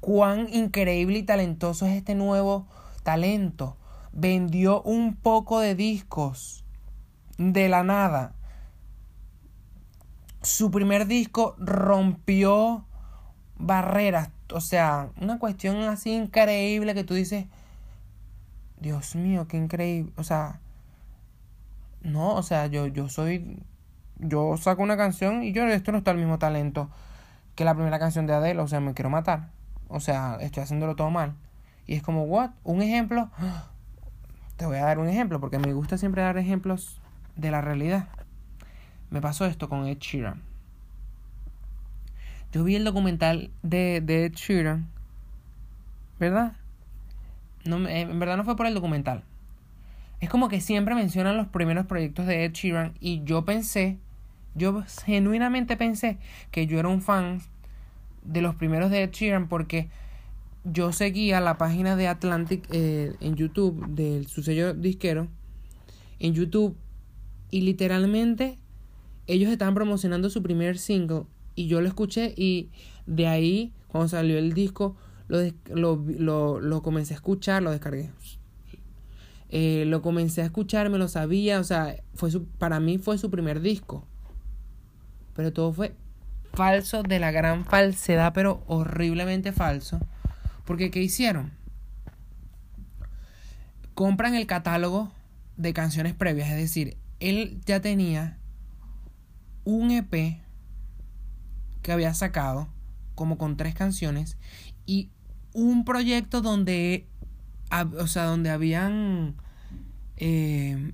[0.00, 2.66] cuán increíble y talentoso es este nuevo
[3.02, 3.76] talento.
[4.12, 6.64] Vendió un poco de discos
[7.38, 8.34] de la nada.
[10.42, 12.86] Su primer disco rompió
[13.56, 14.30] barreras.
[14.52, 17.46] O sea, una cuestión así increíble que tú dices,
[18.80, 20.12] Dios mío, qué increíble.
[20.16, 20.60] O sea,
[22.02, 23.62] no, o sea, yo, yo soy,
[24.18, 26.90] yo saco una canción y yo, esto no está el mismo talento
[27.54, 28.60] que la primera canción de Adele.
[28.60, 29.50] O sea, me quiero matar.
[29.88, 31.34] O sea, estoy haciéndolo todo mal.
[31.86, 32.50] Y es como, ¿what?
[32.64, 33.30] Un ejemplo.
[34.56, 37.00] Te voy a dar un ejemplo porque me gusta siempre dar ejemplos
[37.36, 38.08] de la realidad.
[39.10, 40.42] Me pasó esto con Ed Sheeran.
[42.52, 44.88] Yo vi el documental de, de Ed Sheeran.
[46.18, 46.52] ¿Verdad?
[47.64, 49.24] No, me- en verdad no fue por el documental.
[50.20, 53.98] Es como que siempre mencionan los primeros proyectos de Ed Sheeran y yo pensé,
[54.54, 56.18] yo genuinamente pensé
[56.50, 57.40] que yo era un fan
[58.24, 59.88] de los primeros de Ed Sheeran porque
[60.64, 65.28] yo seguía la página de Atlantic eh, en YouTube, de su sello disquero,
[66.18, 66.76] en YouTube,
[67.50, 68.58] y literalmente
[69.26, 71.22] ellos estaban promocionando su primer single
[71.54, 72.68] y yo lo escuché y
[73.06, 74.96] de ahí, cuando salió el disco,
[75.30, 75.38] lo,
[75.68, 78.10] lo, lo, lo comencé a escuchar, lo descargué.
[79.48, 83.30] Eh, lo comencé a escuchar, me lo sabía, o sea, fue para mí fue su
[83.30, 84.04] primer disco.
[85.34, 85.94] Pero todo fue
[86.52, 90.00] falso de la gran falsedad, pero horriblemente falso.
[90.64, 91.52] Porque ¿qué hicieron?
[93.94, 95.12] Compran el catálogo
[95.56, 98.38] de canciones previas, es decir, él ya tenía
[99.64, 100.40] un EP
[101.82, 102.68] que había sacado
[103.14, 104.38] como con tres canciones
[104.86, 105.10] y
[105.52, 107.06] un proyecto donde
[107.98, 109.36] o sea donde habían
[110.16, 110.92] eh,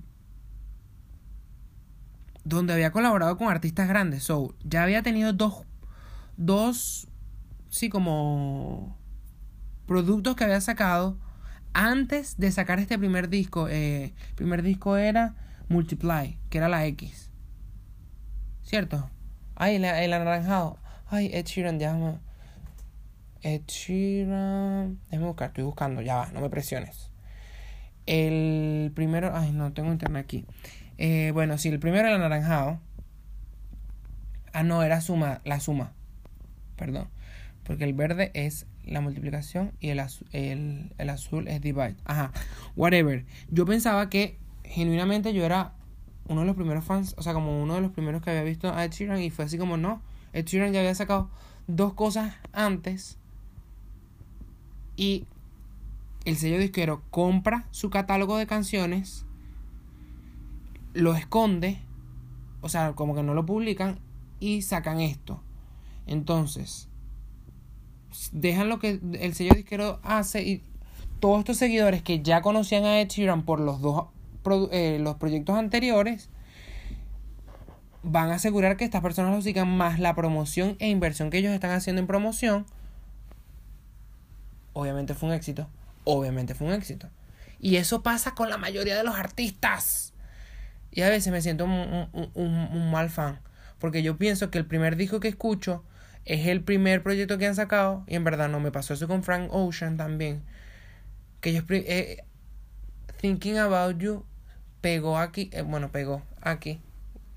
[2.43, 5.63] donde había colaborado con artistas grandes so ya había tenido dos
[6.37, 7.07] dos
[7.69, 8.97] sí como
[9.85, 11.17] productos que había sacado
[11.73, 15.35] antes de sacar este primer disco eh, el primer disco era
[15.69, 17.27] Multiply que era la X
[18.67, 19.09] ¿Cierto?
[19.55, 20.77] Ay, el, el anaranjado.
[21.07, 22.19] Ay, Ed Sheeran, déjame.
[23.53, 23.63] Ed.
[25.09, 27.11] Déjame buscar, estoy buscando, ya va, no me presiones.
[28.05, 29.35] El primero.
[29.35, 30.45] Ay, no tengo internet aquí.
[30.97, 32.79] Eh, bueno, sí, el primero, el anaranjado.
[34.53, 35.93] Ah, no, era suma, la suma.
[36.75, 37.09] Perdón.
[37.63, 41.95] Porque el verde es la multiplicación y el, azu- el, el azul es divide.
[42.05, 42.31] Ajá,
[42.77, 43.25] whatever.
[43.49, 45.73] Yo pensaba que genuinamente yo era
[46.29, 48.73] uno de los primeros fans, o sea, como uno de los primeros que había visto
[48.73, 50.01] a Ed y fue así como no.
[50.33, 51.29] Ed ya había sacado
[51.67, 53.17] dos cosas antes
[54.97, 55.25] y
[56.25, 59.25] el sello disquero compra su catálogo de canciones,
[60.93, 61.79] lo esconde,
[62.59, 63.99] o sea, como que no lo publican
[64.41, 65.41] y sacan esto.
[66.05, 66.89] Entonces,
[68.33, 70.63] dejan lo que el sello disquero hace y
[71.19, 74.07] todos estos seguidores que ya conocían a Ed Sheeran por los dos
[74.71, 76.29] eh, los proyectos anteriores
[78.03, 81.53] van a asegurar que estas personas lo sigan más la promoción e inversión que ellos
[81.53, 82.65] están haciendo en promoción
[84.79, 85.67] obviamente fue un éxito
[86.07, 87.09] obviamente fue un éxito.
[87.59, 90.13] Y eso pasa con la mayoría de los artistas.
[90.91, 93.39] Y a veces me siento un, mal fan
[93.77, 95.83] porque yo pienso que el primer disco que escucho
[96.25, 99.21] es el primer proyecto que han sacado y en verdad no me pasó eso con
[99.21, 100.41] Frank Ocean también
[101.41, 102.23] que pri- eh,
[103.21, 104.25] Thinking About You
[104.81, 106.81] pegó aquí, eh, bueno, pegó aquí.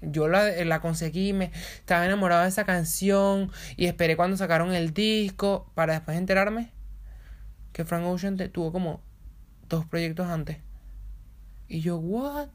[0.00, 4.72] Yo la, eh, la conseguí, me estaba enamorado de esa canción y esperé cuando sacaron
[4.72, 6.72] el disco para después enterarme
[7.72, 9.02] que Frank Ocean tuvo como
[9.68, 10.58] dos proyectos antes.
[11.68, 12.48] Y yo, what?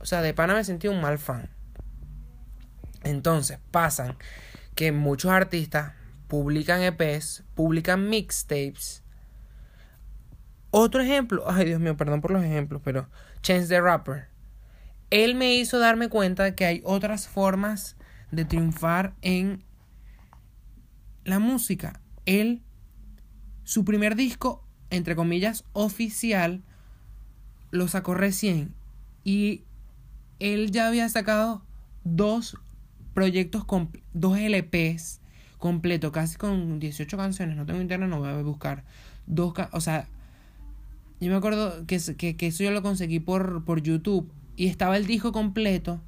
[0.00, 1.48] O sea, de pana me sentí un mal fan.
[3.04, 4.16] Entonces, pasan
[4.74, 5.92] que muchos artistas
[6.26, 9.02] publican EPs, publican mixtapes.
[10.70, 13.08] Otro ejemplo, ay Dios mío, perdón por los ejemplos, pero
[13.42, 14.28] Chance the Rapper.
[15.10, 17.96] Él me hizo darme cuenta que hay otras formas
[18.32, 19.62] de triunfar en
[21.22, 22.00] la música.
[22.26, 22.63] Él,
[23.64, 26.62] su primer disco, entre comillas, oficial,
[27.70, 28.74] lo sacó recién.
[29.24, 29.62] Y
[30.38, 31.62] él ya había sacado
[32.04, 32.56] dos
[33.14, 33.64] proyectos,
[34.12, 35.20] dos LPs
[35.58, 37.56] completo, casi con 18 canciones.
[37.56, 38.84] No tengo internet, no voy a buscar.
[39.26, 40.08] Dos, o sea,
[41.20, 44.30] yo me acuerdo que, que, que, eso yo lo conseguí por, por YouTube.
[44.56, 46.00] Y estaba el disco completo.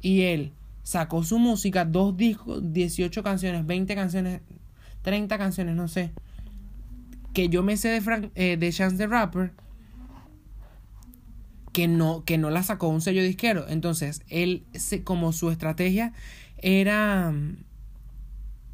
[0.00, 4.40] Y él sacó su música, dos discos, 18 canciones, 20 canciones,
[5.02, 6.12] 30 canciones, no sé.
[7.32, 9.52] Que yo me sé de, Frank, eh, de Chance the Rapper.
[11.72, 13.66] Que no, que no la sacó un sello disquero.
[13.68, 14.64] Entonces, él,
[15.04, 16.12] como su estrategia
[16.60, 17.32] era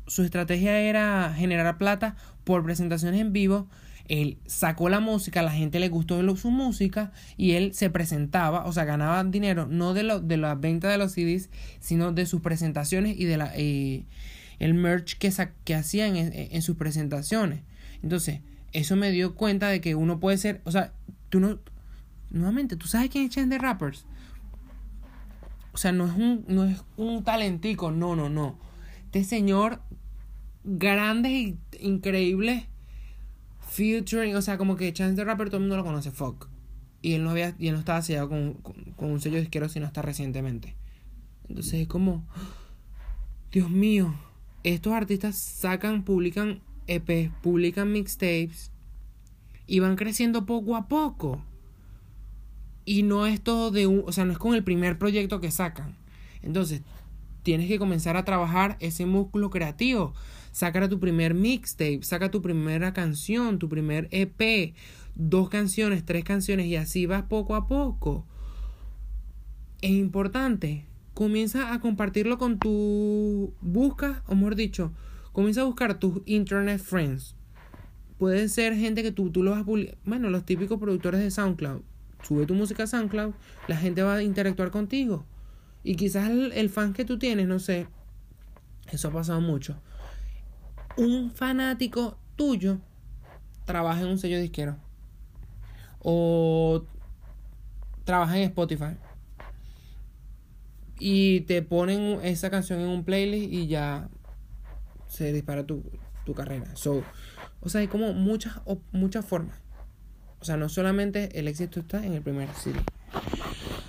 [0.07, 3.69] su estrategia era generar plata por presentaciones en vivo.
[4.07, 8.73] Él sacó la música, la gente le gustó su música y él se presentaba, o
[8.73, 11.49] sea, ganaba dinero no de, lo, de la venta de los CDs,
[11.81, 14.05] sino de sus presentaciones y de la, eh,
[14.59, 15.33] el merch que,
[15.65, 17.61] que hacían en, en, sus presentaciones.
[18.05, 18.41] Entonces,
[18.75, 20.93] eso me dio cuenta de que uno puede ser, o sea,
[21.31, 21.59] tú no,
[22.29, 24.05] nuevamente, ¿tú sabes quién es Chance de Rappers?
[25.73, 28.59] O sea, no es un, no es un talentico, no, no, no.
[29.07, 29.81] Este señor
[30.65, 32.65] grandes y increíbles
[33.71, 36.49] featuring, o sea, como que Chance the Rapper todo el mundo lo conoce, fuck.
[37.01, 39.87] Y él no había, y él no estaba sellado con, con, un sello disquero sino
[39.87, 40.77] hasta recientemente.
[41.49, 42.23] Entonces es como,
[43.51, 44.15] Dios mío,
[44.63, 48.71] estos artistas sacan, publican EPs, publican mixtapes
[49.67, 51.43] y van creciendo poco a poco.
[52.85, 55.51] Y no es todo de un, o sea, no es con el primer proyecto que
[55.51, 55.97] sacan.
[56.43, 56.83] Entonces,
[57.43, 60.15] tienes que comenzar a trabajar ese músculo creativo.
[60.53, 64.75] Saca tu primer mixtape, saca tu primera canción, tu primer EP,
[65.15, 68.27] dos canciones, tres canciones y así vas poco a poco.
[69.81, 70.85] Es importante.
[71.13, 74.93] Comienza a compartirlo con tu busca, o mejor dicho,
[75.35, 77.37] comienza a buscar tus internet friends.
[78.17, 79.99] Pueden ser gente que tú, tú lo vas a publicar.
[80.07, 81.83] Bueno, los típicos productores de SoundCloud.
[82.23, 83.35] Sube tu música a SoundCloud,
[83.69, 85.27] la gente va a interactuar contigo.
[85.83, 87.87] Y quizás el, el fan que tú tienes, no sé,
[88.91, 89.77] eso ha pasado mucho
[90.97, 92.79] un fanático tuyo
[93.65, 94.77] trabaja en un sello disquero
[96.01, 96.85] o
[98.05, 98.97] trabaja en Spotify
[100.99, 104.09] y te ponen esa canción en un playlist y ya
[105.15, 105.83] se dispara tu,
[106.25, 106.75] tu carrera.
[106.75, 107.03] So,
[107.61, 108.61] o sea, hay como muchas,
[108.93, 109.59] muchas formas.
[110.41, 112.79] O sea, no solamente el éxito está en el primer CD.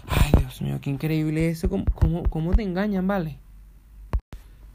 [0.08, 1.68] Ay, Dios mío, qué increíble eso.
[1.68, 3.40] ¿Cómo, cómo, cómo te engañan, vale?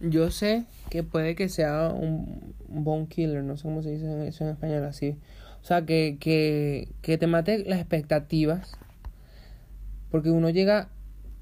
[0.01, 4.44] Yo sé que puede que sea un bone killer, no sé cómo se dice eso
[4.44, 5.16] en español así.
[5.62, 8.76] O sea, que, que, que te mate las expectativas.
[10.11, 10.88] Porque uno llega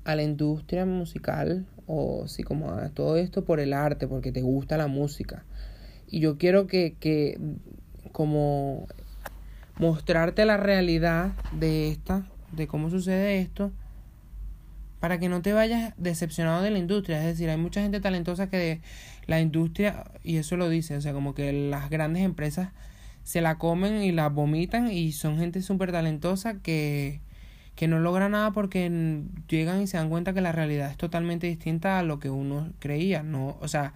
[0.08, 4.40] a la industria musical o sí como a todo esto por el arte, porque te
[4.40, 5.44] gusta la música.
[6.10, 7.38] Y yo quiero que, que
[8.10, 8.88] como
[9.78, 13.70] mostrarte la realidad de esta, de cómo sucede esto
[14.98, 17.18] para que no te vayas decepcionado de la industria.
[17.18, 18.80] Es decir, hay mucha gente talentosa que de
[19.26, 22.70] la industria, y eso lo dice, o sea, como que las grandes empresas
[23.24, 27.20] se la comen y la vomitan y son gente súper talentosa que,
[27.78, 31.46] que no logra nada porque llegan y se dan cuenta que la realidad es totalmente
[31.46, 33.56] distinta a lo que uno creía, ¿no?
[33.60, 33.92] O sea,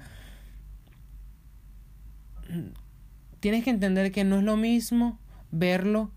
[3.41, 5.19] tienes que entender que no es lo mismo
[5.51, 6.13] verlo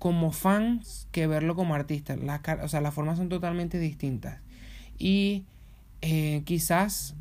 [0.00, 2.16] como fans que verlo como artista.
[2.16, 4.40] Las, o sea, las formas son totalmente distintas.
[4.98, 5.44] Y
[6.02, 7.14] eh, quizás,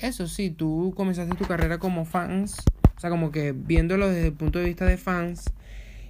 [0.00, 2.58] eso sí, tú comenzaste tu carrera como fans,
[2.96, 5.50] o sea, como que viéndolo desde el punto de vista de fans,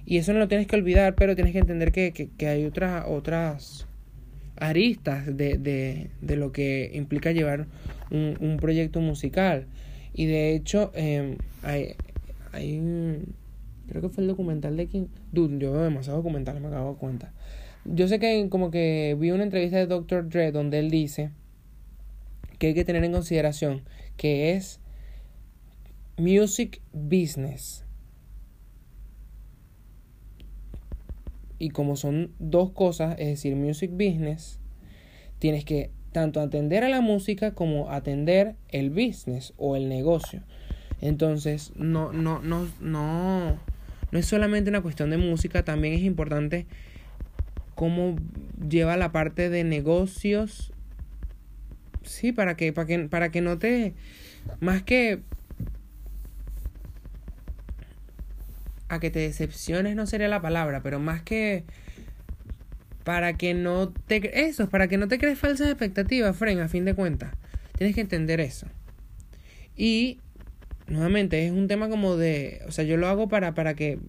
[0.05, 3.05] y eso no lo tienes que olvidar, pero tienes que entender que, que, hay otras,
[3.07, 3.87] otras
[4.57, 7.67] aristas de, de, de, lo que implica llevar
[8.11, 9.67] un, un proyecto musical.
[10.13, 11.95] Y de hecho, eh, hay,
[12.53, 13.35] hay un
[13.87, 15.09] Creo que fue el documental de quien.
[15.31, 17.33] Dude, yo veo demasiados documentales, me acabo de cuenta.
[17.85, 20.27] Yo sé que como que vi una entrevista de Dr.
[20.27, 21.29] Dre donde él dice
[22.57, 23.83] que hay que tener en consideración
[24.17, 24.79] que es
[26.17, 27.84] music business.
[31.59, 34.59] Y como son dos cosas, es decir, music business,
[35.39, 40.43] tienes que tanto atender a la música como atender el business o el negocio.
[41.01, 43.59] Entonces, no, no, no, no
[44.11, 46.67] no es solamente una cuestión de música, también es importante
[47.75, 48.15] cómo
[48.69, 50.71] lleva la parte de negocios
[52.03, 53.93] sí, para que, para que, para que no te,
[54.59, 55.21] más que
[58.95, 61.63] a que te decepciones no sería la palabra, pero más que
[63.03, 66.85] para que no te eso, para que no te crees falsas expectativas, Fren, a fin
[66.85, 67.33] de cuentas.
[67.77, 68.67] Tienes que entender eso.
[69.77, 70.19] Y
[70.87, 73.99] nuevamente es un tema como de, o sea, yo lo hago para para que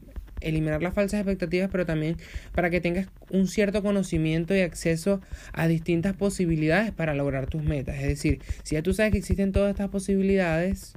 [0.41, 2.16] eliminar las falsas expectativas, pero también
[2.55, 5.20] para que tengas un cierto conocimiento y acceso
[5.53, 7.97] a distintas posibilidades para lograr tus metas.
[7.97, 10.95] Es decir, si ya tú sabes que existen todas estas posibilidades,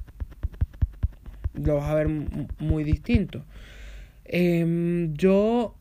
[1.54, 2.08] lo vas a ver
[2.58, 3.44] muy distinto.
[4.32, 5.74] Em, yo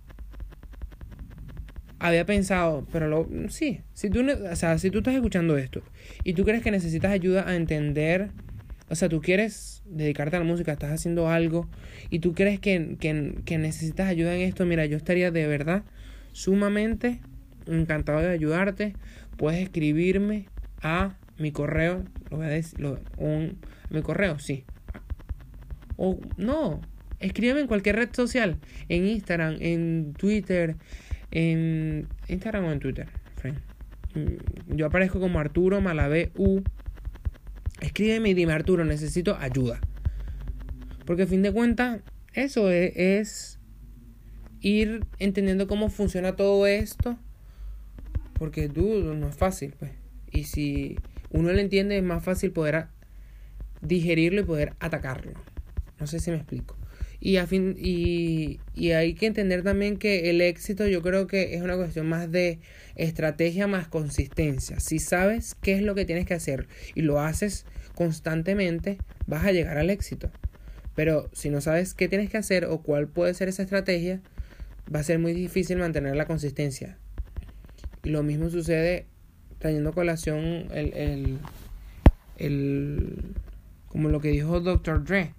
[2.00, 5.84] había pensado, pero lo, sí, si tú, o sea, si tú estás escuchando esto
[6.24, 8.32] y tú crees que necesitas ayuda a entender,
[8.90, 11.70] o sea, tú quieres dedicarte a la música, estás haciendo algo
[12.10, 15.84] y tú crees que, que necesitas ayuda en esto, mira, yo estaría de verdad
[16.32, 17.20] sumamente
[17.68, 18.96] encantado de ayudarte.
[19.38, 20.48] Puedes escribirme
[20.82, 23.58] a mi correo, lo voy a decir, lo, un,
[23.90, 24.66] mi correo, sí.
[25.98, 26.82] O no,
[27.20, 28.58] escríbeme en cualquier red social,
[28.88, 30.76] en Instagram, en Twitter,
[31.32, 33.08] en Instagram o en Twitter.
[34.16, 36.62] Mm, yo aparezco como Arturo Malavé U.
[37.82, 39.80] Escríbeme y dime, Arturo, necesito ayuda.
[41.06, 42.02] Porque a fin de cuentas,
[42.34, 43.60] eso e, es,
[44.62, 47.18] ir entendiendo cómo funciona todo esto.
[48.34, 49.92] Porque dudo, no es fácil, pues.
[50.32, 50.98] Y si
[51.30, 52.88] uno lo entiende, es más fácil poder
[53.82, 55.34] digerirlo y poder atacarlo.
[56.00, 56.79] No sé si me explico.
[57.22, 61.56] Y, a fin, y, y hay que entender también que el éxito yo creo que
[61.56, 62.60] es una cuestión más de
[62.96, 64.80] estrategia más consistencia.
[64.80, 68.98] Si sabes qué es lo que tienes que hacer y lo haces constantemente,
[69.28, 70.32] vas a llegar al éxito.
[70.96, 74.22] Pero si no sabes qué tienes que hacer o cuál puede ser esa estrategia,
[74.94, 76.98] va a ser muy difícil mantener la consistencia.
[78.04, 79.06] Y lo mismo sucede
[79.60, 81.38] trayendo colación el, el,
[82.38, 83.18] el
[83.88, 85.04] como lo que dijo Dr.
[85.04, 85.34] Dre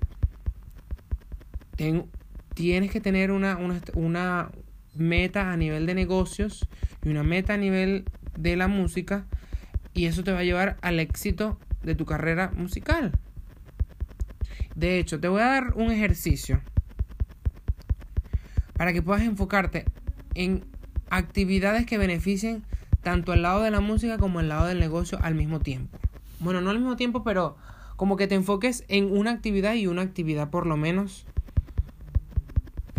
[2.54, 3.58] tienes que tener una,
[3.94, 4.50] una,
[4.94, 6.68] meta a nivel de negocios
[7.04, 8.04] y una meta a nivel
[8.36, 9.24] de la música
[9.94, 13.12] y eso te va a llevar al éxito de tu carrera musical.
[14.74, 16.60] De hecho, te voy a dar un ejercicio
[18.74, 19.84] para que puedas enfocarte
[20.34, 20.64] en
[21.08, 22.64] actividades que beneficien
[23.02, 25.98] tanto el lado de la música como el lado del negocio al mismo tiempo.
[26.40, 27.56] Bueno, no al mismo tiempo, pero
[27.96, 31.26] como que te enfoques en una actividad y una actividad por lo menos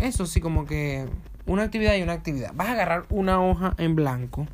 [0.02, 1.06] eso sí, como que
[1.46, 2.52] una actividad y una actividad.
[2.54, 4.46] Vas a agarrar una hoja en blanco,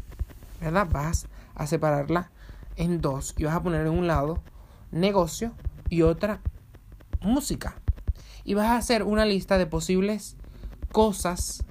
[0.61, 0.87] ¿verdad?
[0.91, 2.31] Vas a separarla
[2.77, 4.43] en dos y vas a poner en un lado
[4.91, 5.53] negocio
[5.89, 6.41] y otra
[7.21, 7.77] música.
[8.45, 10.37] Y vas a hacer una lista de posibles
[10.93, 11.65] cosas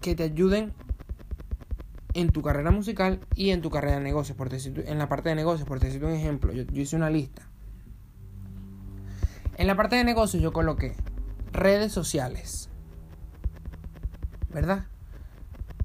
[0.00, 0.72] que te ayuden
[2.14, 4.36] en tu carrera musical y en tu carrera de negocios.
[4.36, 7.42] Por en la parte de negocios, por decirte un ejemplo, yo, yo hice una lista.
[9.56, 10.94] En la parte de negocios yo coloqué
[11.52, 12.69] redes sociales,
[14.52, 14.86] ¿verdad?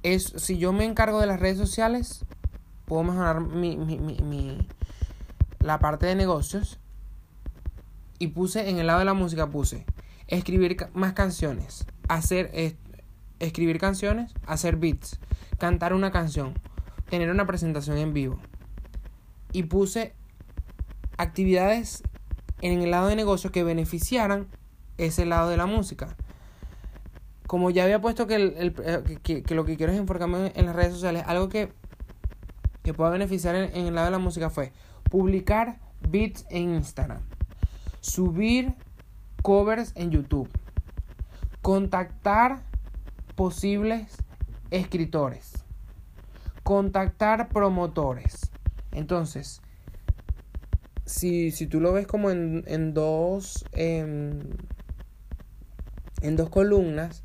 [0.02, 2.24] Es, si yo me encargo de las redes sociales,
[2.84, 4.66] puedo mejorar mi, mi, mi,
[5.60, 6.78] la parte de negocios.
[8.18, 9.84] Y puse en el lado de la música, puse
[10.26, 12.50] escribir más canciones, hacer
[13.38, 15.20] escribir canciones, hacer beats,
[15.58, 16.54] cantar una canción,
[17.10, 18.38] tener una presentación en vivo.
[19.52, 20.14] Y puse
[21.18, 22.02] actividades
[22.62, 24.46] en el lado de negocios que beneficiaran
[24.96, 26.16] ese lado de la música
[27.46, 30.74] como ya había puesto que, el, eh, que, lo que quiero es enfocarme en las
[30.74, 31.72] redes sociales, algo que,
[32.82, 34.72] que pueda beneficiar en, el lado de la música fue
[35.10, 35.78] publicar
[36.08, 37.20] beats en Instagram,
[38.00, 38.74] subir
[39.42, 40.48] covers en YouTube,
[41.62, 42.62] contactar
[43.36, 44.16] posibles
[44.70, 45.64] escritores,
[46.64, 48.50] contactar promotores.
[48.90, 49.62] Entonces,
[51.04, 54.56] si, si tú lo ves como en, en dos en
[56.34, 57.22] dos columnas,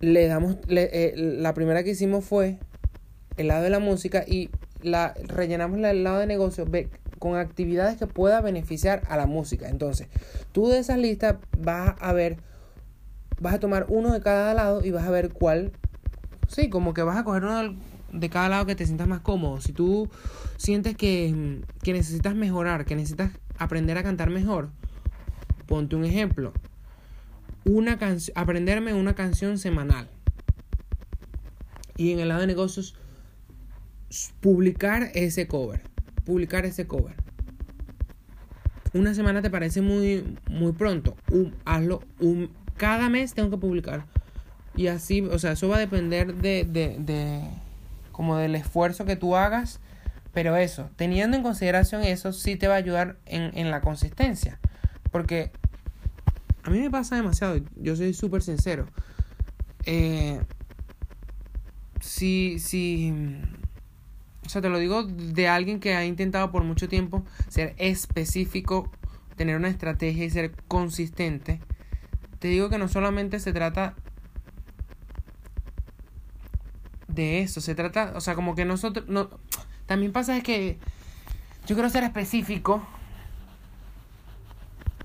[0.00, 2.58] le damos, eh, la primera que hicimos fue
[3.36, 4.50] el lado de la música y
[4.82, 6.66] la rellenamos el lado de negocio
[7.18, 9.68] con actividades que pueda beneficiar a la música.
[9.68, 10.08] Entonces,
[10.52, 12.38] tú de esas listas vas a ver,
[13.40, 15.72] vas a tomar uno de cada lado y vas a ver cuál,
[16.48, 17.76] sí, como que vas a coger uno
[18.10, 19.60] de cada lado que te sientas más cómodo.
[19.60, 20.08] Si tú
[20.56, 24.70] sientes que, que necesitas mejorar, que necesitas aprender a cantar mejor,
[25.66, 26.54] ponte un ejemplo
[27.64, 27.98] una
[28.34, 30.08] aprenderme una canción semanal.
[31.96, 32.94] Y en el lado de negocios,
[34.40, 35.82] publicar ese cover.
[36.24, 37.14] Publicar ese cover.
[38.92, 41.16] Una semana te parece muy, muy pronto.
[41.64, 42.02] hazlo.
[42.18, 44.06] Un, cada mes tengo que publicar.
[44.74, 47.42] Y así, o sea, eso va a depender de, de, de,
[48.12, 49.80] como del esfuerzo que tú hagas
[50.32, 54.58] Pero eso, teniendo en consideración eso, sí te va a ayudar en, en la consistencia.
[55.10, 55.52] Porque
[56.62, 58.86] a mí me pasa demasiado, yo soy súper sincero.
[59.84, 60.40] Eh,
[62.00, 63.12] si, si,
[64.44, 68.90] o sea, te lo digo de alguien que ha intentado por mucho tiempo ser específico,
[69.36, 71.60] tener una estrategia y ser consistente.
[72.38, 73.94] Te digo que no solamente se trata
[77.08, 79.30] de eso, se trata, o sea, como que nosotros, no,
[79.86, 80.78] también pasa es que
[81.66, 82.86] yo quiero ser específico,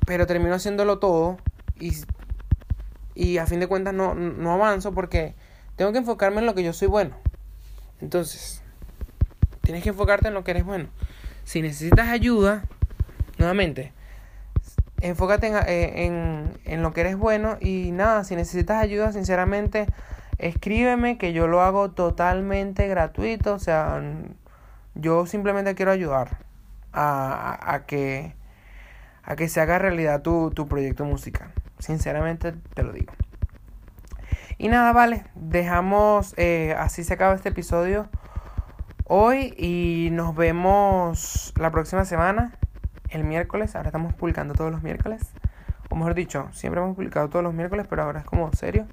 [0.05, 1.37] pero termino haciéndolo todo
[1.79, 1.93] y,
[3.13, 5.35] y a fin de cuentas no, no avanzo porque
[5.75, 7.15] tengo que enfocarme en lo que yo soy bueno.
[8.01, 8.61] Entonces,
[9.61, 10.89] tienes que enfocarte en lo que eres bueno.
[11.43, 12.63] Si necesitas ayuda,
[13.37, 13.93] nuevamente,
[15.01, 19.87] enfócate en, eh, en, en, lo que eres bueno y nada, si necesitas ayuda, sinceramente,
[20.37, 23.53] escríbeme que yo lo hago totalmente gratuito.
[23.53, 24.01] O sea,
[24.95, 26.39] yo simplemente quiero ayudar
[26.93, 28.33] a, a, que,
[29.25, 31.51] a que se haga realidad tu, tu proyecto musical.
[31.79, 33.13] Sinceramente te lo digo.
[34.57, 38.07] Y nada, vale, dejamos, eh, así se acaba este episodio
[39.03, 42.53] hoy y nos vemos la próxima semana,
[43.09, 43.75] el miércoles.
[43.75, 45.33] Ahora estamos publicando todos los miércoles.
[45.89, 48.87] O mejor dicho, siempre hemos publicado todos los miércoles, pero ahora es como serio.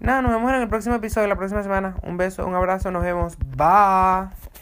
[0.00, 1.96] Nada, nos vemos en el próximo episodio, la próxima semana.
[2.02, 3.36] Un beso, un abrazo, nos vemos.
[3.38, 4.57] Bye.